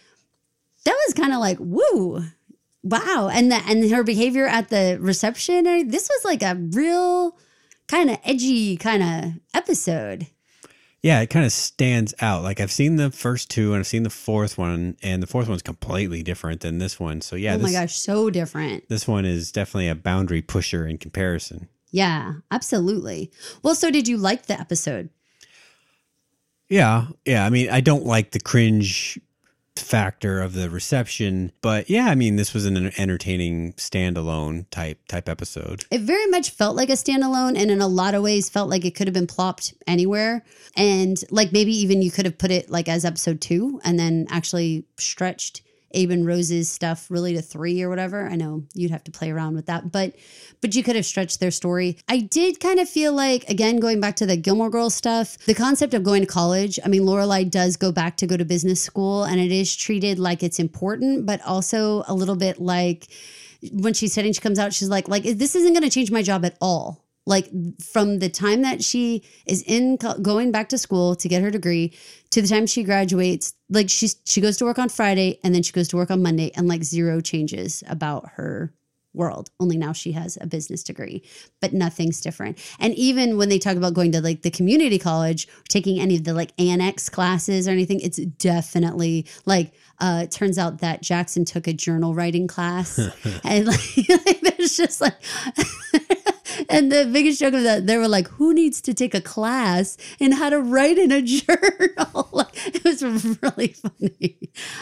[0.85, 2.23] that was kind of like, woo.
[2.83, 3.29] Wow.
[3.31, 7.37] And the and her behavior at the reception, this was like a real
[7.87, 10.27] kind of edgy kind of episode.
[11.07, 12.43] Yeah, it kind of stands out.
[12.43, 15.47] Like I've seen the first two and I've seen the fourth one, and the fourth
[15.47, 17.21] one's completely different than this one.
[17.21, 18.89] So yeah, oh this, my gosh, so different.
[18.89, 21.69] this one is definitely a boundary pusher in comparison.
[21.91, 23.31] Yeah, absolutely.
[23.63, 25.09] Well, so did you like the episode?
[26.67, 27.45] Yeah, yeah.
[27.45, 29.17] I mean, I don't like the cringe
[29.79, 35.29] factor of the reception, but yeah, I mean, this was an entertaining standalone type type
[35.29, 35.85] episode.
[35.91, 38.85] It very much felt like a standalone and in a lot of ways felt like
[38.85, 40.43] it could have been plopped anywhere.
[40.75, 44.27] And like maybe even you could have put it like as episode two and then
[44.29, 45.61] actually stretched
[45.91, 48.27] Abe and Rose's stuff really to three or whatever.
[48.27, 50.15] I know you'd have to play around with that, but
[50.61, 51.97] but you could have stretched their story.
[52.07, 55.53] I did kind of feel like, again, going back to the Gilmore Girls stuff, the
[55.53, 56.79] concept of going to college.
[56.83, 60.19] I mean, Lorelai does go back to go to business school, and it is treated
[60.19, 63.07] like it's important, but also a little bit like
[63.71, 66.21] when she's studying, she comes out, she's like, like this isn't going to change my
[66.21, 67.06] job at all.
[67.27, 67.49] Like
[67.81, 71.93] from the time that she is in going back to school to get her degree
[72.31, 75.61] to the time she graduates, like she's she goes to work on Friday and then
[75.61, 78.73] she goes to work on Monday, and like zero changes about her
[79.13, 79.49] world.
[79.59, 81.23] Only now she has a business degree,
[81.59, 82.59] but nothing's different.
[82.79, 86.23] And even when they talk about going to like the community college, taking any of
[86.23, 91.43] the like annex classes or anything, it's definitely like uh it turns out that Jackson
[91.43, 92.97] took a journal writing class
[93.43, 95.15] and like, like there's just like
[96.69, 99.97] and the biggest joke of that they were like who needs to take a class
[100.19, 102.29] in how to write in a journal?
[102.37, 103.01] Like, it was
[103.41, 104.37] really funny.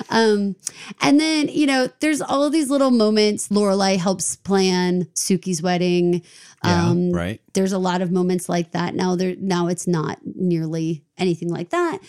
[0.10, 0.56] Um
[1.02, 3.48] and then you know there's all these little moments.
[3.48, 6.22] Lorelai helps plan Sookie's wedding.
[6.64, 7.42] Yeah, um right.
[7.54, 8.94] there's a lot of moments like that.
[8.96, 12.00] Now there now it's not nearly anything like that.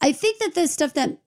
[0.00, 1.18] I think that the stuff that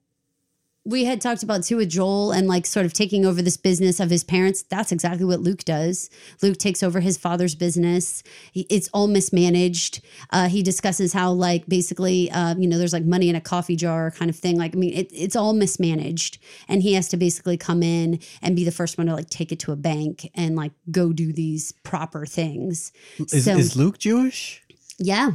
[0.86, 4.00] we had talked about too with Joel and like sort of taking over this business
[4.00, 4.62] of his parents.
[4.62, 6.10] That's exactly what Luke does.
[6.42, 8.22] Luke takes over his father's business.
[8.52, 10.02] He, it's all mismanaged.
[10.30, 13.76] Uh, he discusses how like basically, uh, you know, there's like money in a coffee
[13.76, 14.58] jar kind of thing.
[14.58, 18.54] Like, I mean, it, it's all mismanaged, and he has to basically come in and
[18.54, 21.32] be the first one to like take it to a bank and like go do
[21.32, 22.92] these proper things.
[23.32, 24.62] Is, So- is Luke Jewish?
[24.98, 25.32] Yeah.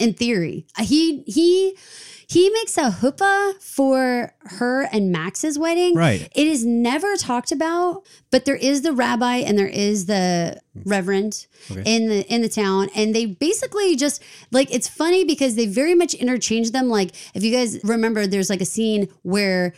[0.00, 0.66] In theory.
[0.80, 1.76] He he
[2.26, 5.94] he makes a huppah for her and Max's wedding.
[5.94, 6.28] Right.
[6.34, 11.46] It is never talked about, but there is the rabbi and there is the reverend
[11.70, 11.82] Okay.
[11.86, 14.20] in the in the town and they basically just
[14.50, 18.50] like it's funny because they very much interchange them like if you guys remember there's
[18.50, 19.72] like a scene where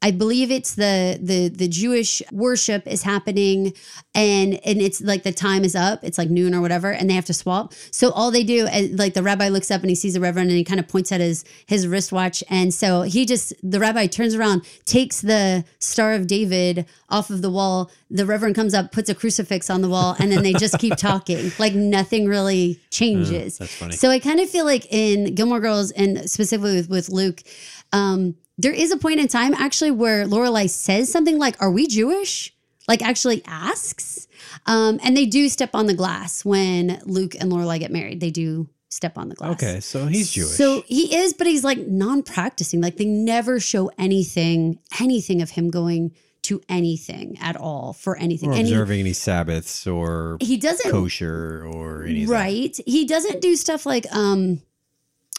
[0.00, 3.72] I believe it's the the the Jewish worship is happening
[4.14, 6.04] and and it's like the time is up.
[6.04, 7.74] It's like noon or whatever and they have to swap.
[7.90, 10.50] So all they do and like the rabbi looks up and he sees the reverend
[10.50, 14.06] and he kind of points at his his wristwatch and so he just the rabbi
[14.06, 17.90] turns around, takes the Star of David off of the wall.
[18.08, 20.96] The reverend comes up, puts a crucifix on the wall and then they just keep
[20.96, 21.52] talking.
[21.58, 23.58] Like nothing really changes.
[23.58, 23.96] that's funny.
[23.96, 27.42] So I kind of feel like in Gilmore Girls and specifically with, with Luke
[27.92, 31.86] um, there is a point in time actually where Lorelai says something like, "Are we
[31.86, 32.54] Jewish?"
[32.88, 34.26] Like actually asks,
[34.66, 38.20] um, and they do step on the glass when Luke and Lorelai get married.
[38.20, 39.50] They do step on the glass.
[39.52, 40.48] Okay, so he's Jewish.
[40.48, 42.80] So he is, but he's like non-practicing.
[42.80, 48.50] Like they never show anything, anything of him going to anything at all for anything.
[48.50, 52.28] or observing any Sabbaths or he, doesn't kosher or anything.
[52.28, 54.62] right he doesn't do stuff like um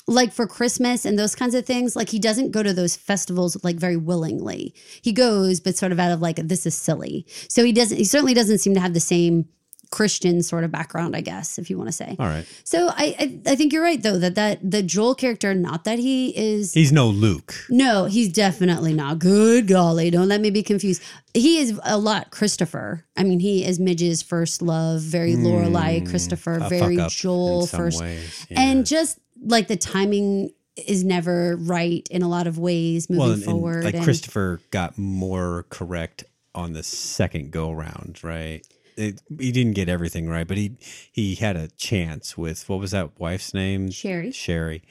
[0.10, 3.64] like for christmas and those kinds of things like he doesn't go to those festivals
[3.64, 4.74] like very willingly.
[5.02, 7.26] He goes but sort of out of like this is silly.
[7.48, 9.48] So he doesn't he certainly doesn't seem to have the same
[9.92, 12.46] christian sort of background i guess if you want to say All right.
[12.64, 16.00] so I, I i think you're right though that that the joel character not that
[16.00, 17.54] he is He's no Luke.
[17.70, 19.20] no, he's definitely not.
[19.20, 21.02] Good golly, don't let me be confused.
[21.34, 23.06] He is a lot Christopher.
[23.18, 25.46] I mean, he is Midge's first love, very hmm.
[25.46, 28.62] Lorelai Christopher, very Joel first, ways, yeah.
[28.62, 33.32] and just like the timing is never right in a lot of ways moving well,
[33.32, 33.84] and, and, forward.
[33.84, 36.24] like and- Christopher got more correct
[36.56, 38.66] on the second go round, right?
[39.00, 40.78] It, he didn't get everything right, but he
[41.12, 43.92] he had a chance with what was that wife's name?
[43.92, 44.32] Sherry.
[44.32, 44.84] Sherry.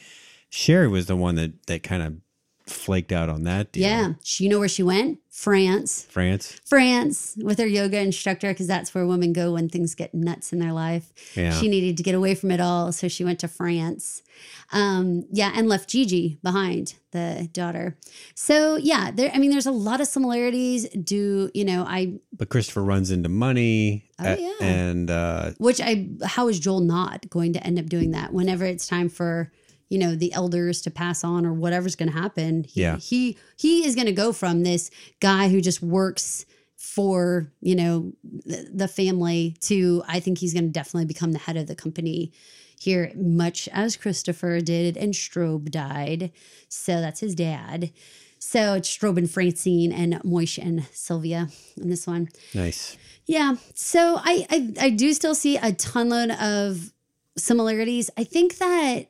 [0.50, 2.14] Sherry was the one that that kind of
[2.66, 3.82] flaked out on that deal.
[3.82, 5.18] yeah, you know where she went?
[5.38, 6.04] France.
[6.10, 6.60] France.
[6.66, 10.58] France with her yoga instructor because that's where women go when things get nuts in
[10.58, 11.12] their life.
[11.36, 11.52] Yeah.
[11.52, 14.24] She needed to get away from it all, so she went to France.
[14.72, 17.96] Um, yeah, and left Gigi behind, the daughter.
[18.34, 19.30] So yeah, there.
[19.32, 20.88] I mean, there's a lot of similarities.
[20.88, 21.84] Do you know?
[21.86, 24.10] I But Christopher runs into money.
[24.18, 24.66] Oh, a- yeah.
[24.66, 28.64] And uh, which I how is Joel not going to end up doing that whenever
[28.64, 29.52] it's time for
[29.88, 32.96] you know the elders to pass on or whatever's going to happen he, Yeah.
[32.98, 36.44] he he is going to go from this guy who just works
[36.76, 41.38] for you know the, the family to i think he's going to definitely become the
[41.38, 42.32] head of the company
[42.78, 46.30] here much as christopher did and Straub died
[46.68, 47.90] so that's his dad
[48.38, 52.96] so it's Straub and francine and moish and sylvia in this one nice.
[53.26, 53.56] yeah.
[53.74, 56.92] So I, I I do still see a ton load of
[57.36, 58.10] similarities.
[58.16, 59.08] I think that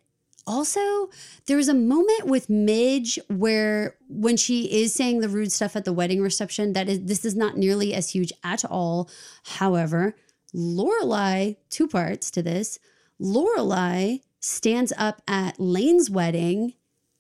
[0.49, 1.11] also
[1.47, 5.85] there was a moment with Midge where when she is saying the rude stuff at
[5.85, 9.11] the wedding reception, that is this is not nearly as huge at all.
[9.45, 10.17] However,
[10.55, 12.79] Lorelai, two parts to this.
[13.21, 16.75] Lorelai stands up at Lane's wedding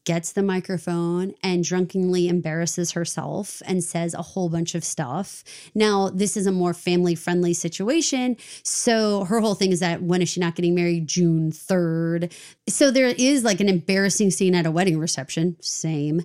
[0.08, 5.44] gets the microphone and drunkenly embarrasses herself and says a whole bunch of stuff.
[5.74, 8.38] Now, this is a more family friendly situation.
[8.62, 11.08] So her whole thing is that when is she not getting married?
[11.08, 12.32] June 3rd.
[12.70, 15.58] So there is like an embarrassing scene at a wedding reception.
[15.60, 16.22] Same.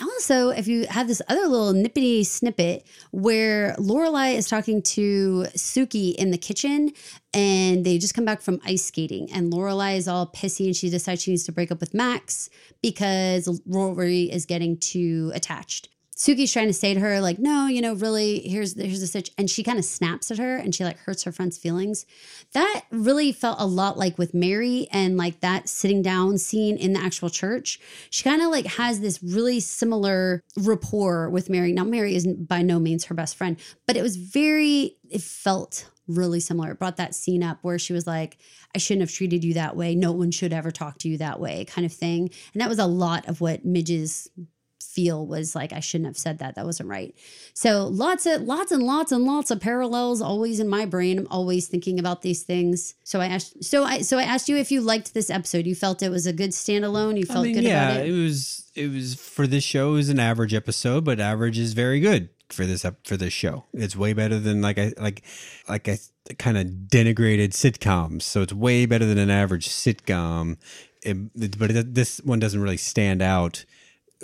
[0.00, 6.14] Also, if you have this other little nippity snippet where Lorelai is talking to Sookie
[6.14, 6.92] in the kitchen
[7.34, 10.88] and they just come back from ice skating and Lorelai is all pissy and she
[10.88, 12.48] decides she needs to break up with Max
[12.82, 15.88] because Rory is getting too attached.
[16.20, 19.30] Sookie's trying to say to her, like, no, you know, really, here's here's the stitch.
[19.38, 22.04] And she kind of snaps at her and she like hurts her friend's feelings.
[22.52, 26.92] That really felt a lot like with Mary and like that sitting down scene in
[26.92, 27.80] the actual church.
[28.10, 31.72] She kind of like has this really similar rapport with Mary.
[31.72, 33.56] Now, Mary isn't by no means her best friend,
[33.86, 36.72] but it was very, it felt really similar.
[36.72, 38.36] It brought that scene up where she was like,
[38.74, 39.94] I shouldn't have treated you that way.
[39.94, 42.28] No one should ever talk to you that way, kind of thing.
[42.52, 44.28] And that was a lot of what Midge's
[44.94, 46.54] feel was like I shouldn't have said that.
[46.56, 47.14] That wasn't right.
[47.54, 51.18] So lots of lots and lots and lots of parallels always in my brain.
[51.20, 52.94] I'm always thinking about these things.
[53.04, 55.66] So I asked so I so I asked you if you liked this episode.
[55.66, 57.18] You felt it was a good standalone.
[57.18, 58.12] You felt I mean, good yeah, about it.
[58.12, 62.00] was it was for this show it was an average episode, but average is very
[62.00, 63.64] good for this up for this show.
[63.72, 65.22] It's way better than like I like
[65.68, 65.98] like I
[66.38, 70.56] kind of denigrated sitcoms, so it's way better than an average sitcom.
[71.02, 73.64] It- but it, this one doesn't really stand out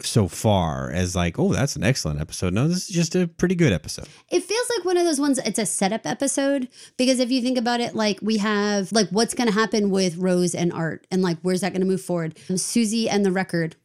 [0.02, 2.52] so far as like, oh, that's an excellent episode.
[2.52, 4.08] No, this is just a pretty good episode.
[4.30, 7.58] It feels like one of those ones, it's a setup episode because if you think
[7.58, 11.22] about it, like we have like what's going to happen with Rose and Art and
[11.22, 12.38] like where's that going to move forward?
[12.56, 13.76] Susie and the record.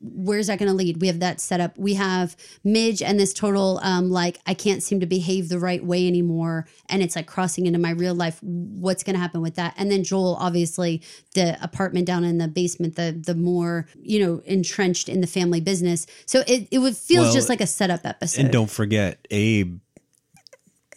[0.00, 1.00] Where's that going to lead?
[1.00, 1.76] We have that set up.
[1.78, 5.84] We have Midge and this total, um, like, I can't seem to behave the right
[5.84, 6.66] way anymore.
[6.88, 8.38] And it's like crossing into my real life.
[8.42, 9.74] What's going to happen with that?
[9.76, 11.02] And then Joel, obviously,
[11.34, 15.60] the apartment down in the basement, the the more, you know, entrenched in the family
[15.60, 16.06] business.
[16.26, 18.42] So it, it would feels Well, just like a setup episode.
[18.42, 19.78] And don't forget Abe,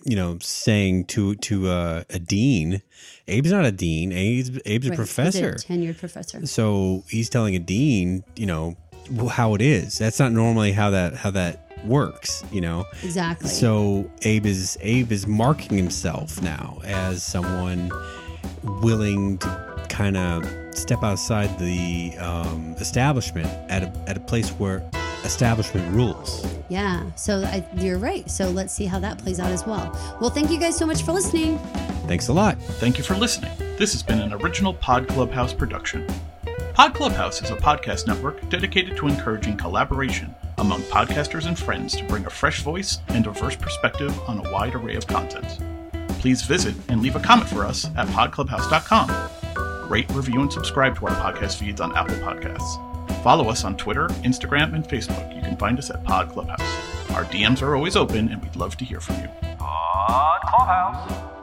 [0.05, 2.81] you know, saying to to uh, a dean,
[3.27, 4.11] Abe's not a dean.
[4.11, 4.83] Abe's Abe's a Right.
[4.83, 5.51] He's professor.
[5.55, 6.45] tenured professor.
[6.45, 8.77] So he's telling a dean, you know,
[9.29, 9.97] how it is.
[9.97, 12.85] That's not normally how that how that works, you know.
[13.03, 13.49] Exactly.
[13.49, 17.91] So Abe is Abe is marking himself now as someone
[18.81, 20.45] willing to kind of
[20.75, 24.87] step outside the um, establishment at a at a place where
[25.25, 26.45] establishment rules.
[26.69, 27.09] Yeah.
[27.15, 28.29] So I, you're right.
[28.29, 29.91] So let's see how that plays out as well.
[30.21, 31.57] Well, thank you guys so much for listening.
[32.07, 32.61] Thanks a lot.
[32.61, 33.51] Thank you for listening.
[33.77, 36.07] This has been an original Pod Clubhouse production.
[36.73, 42.03] Pod Clubhouse is a podcast network dedicated to encouraging collaboration among podcasters and friends to
[42.05, 45.59] bring a fresh voice and diverse perspective on a wide array of content.
[46.19, 49.89] Please visit and leave a comment for us at podclubhouse.com.
[49.89, 52.94] Rate, review, and subscribe to our podcast feeds on Apple Podcasts.
[53.25, 55.35] Follow us on Twitter, Instagram, and Facebook.
[55.35, 56.61] You can find us at Pod Clubhouse.
[57.09, 59.27] Our DMs are always open, and we'd love to hear from you.
[59.57, 61.34] Pod Clubhouse.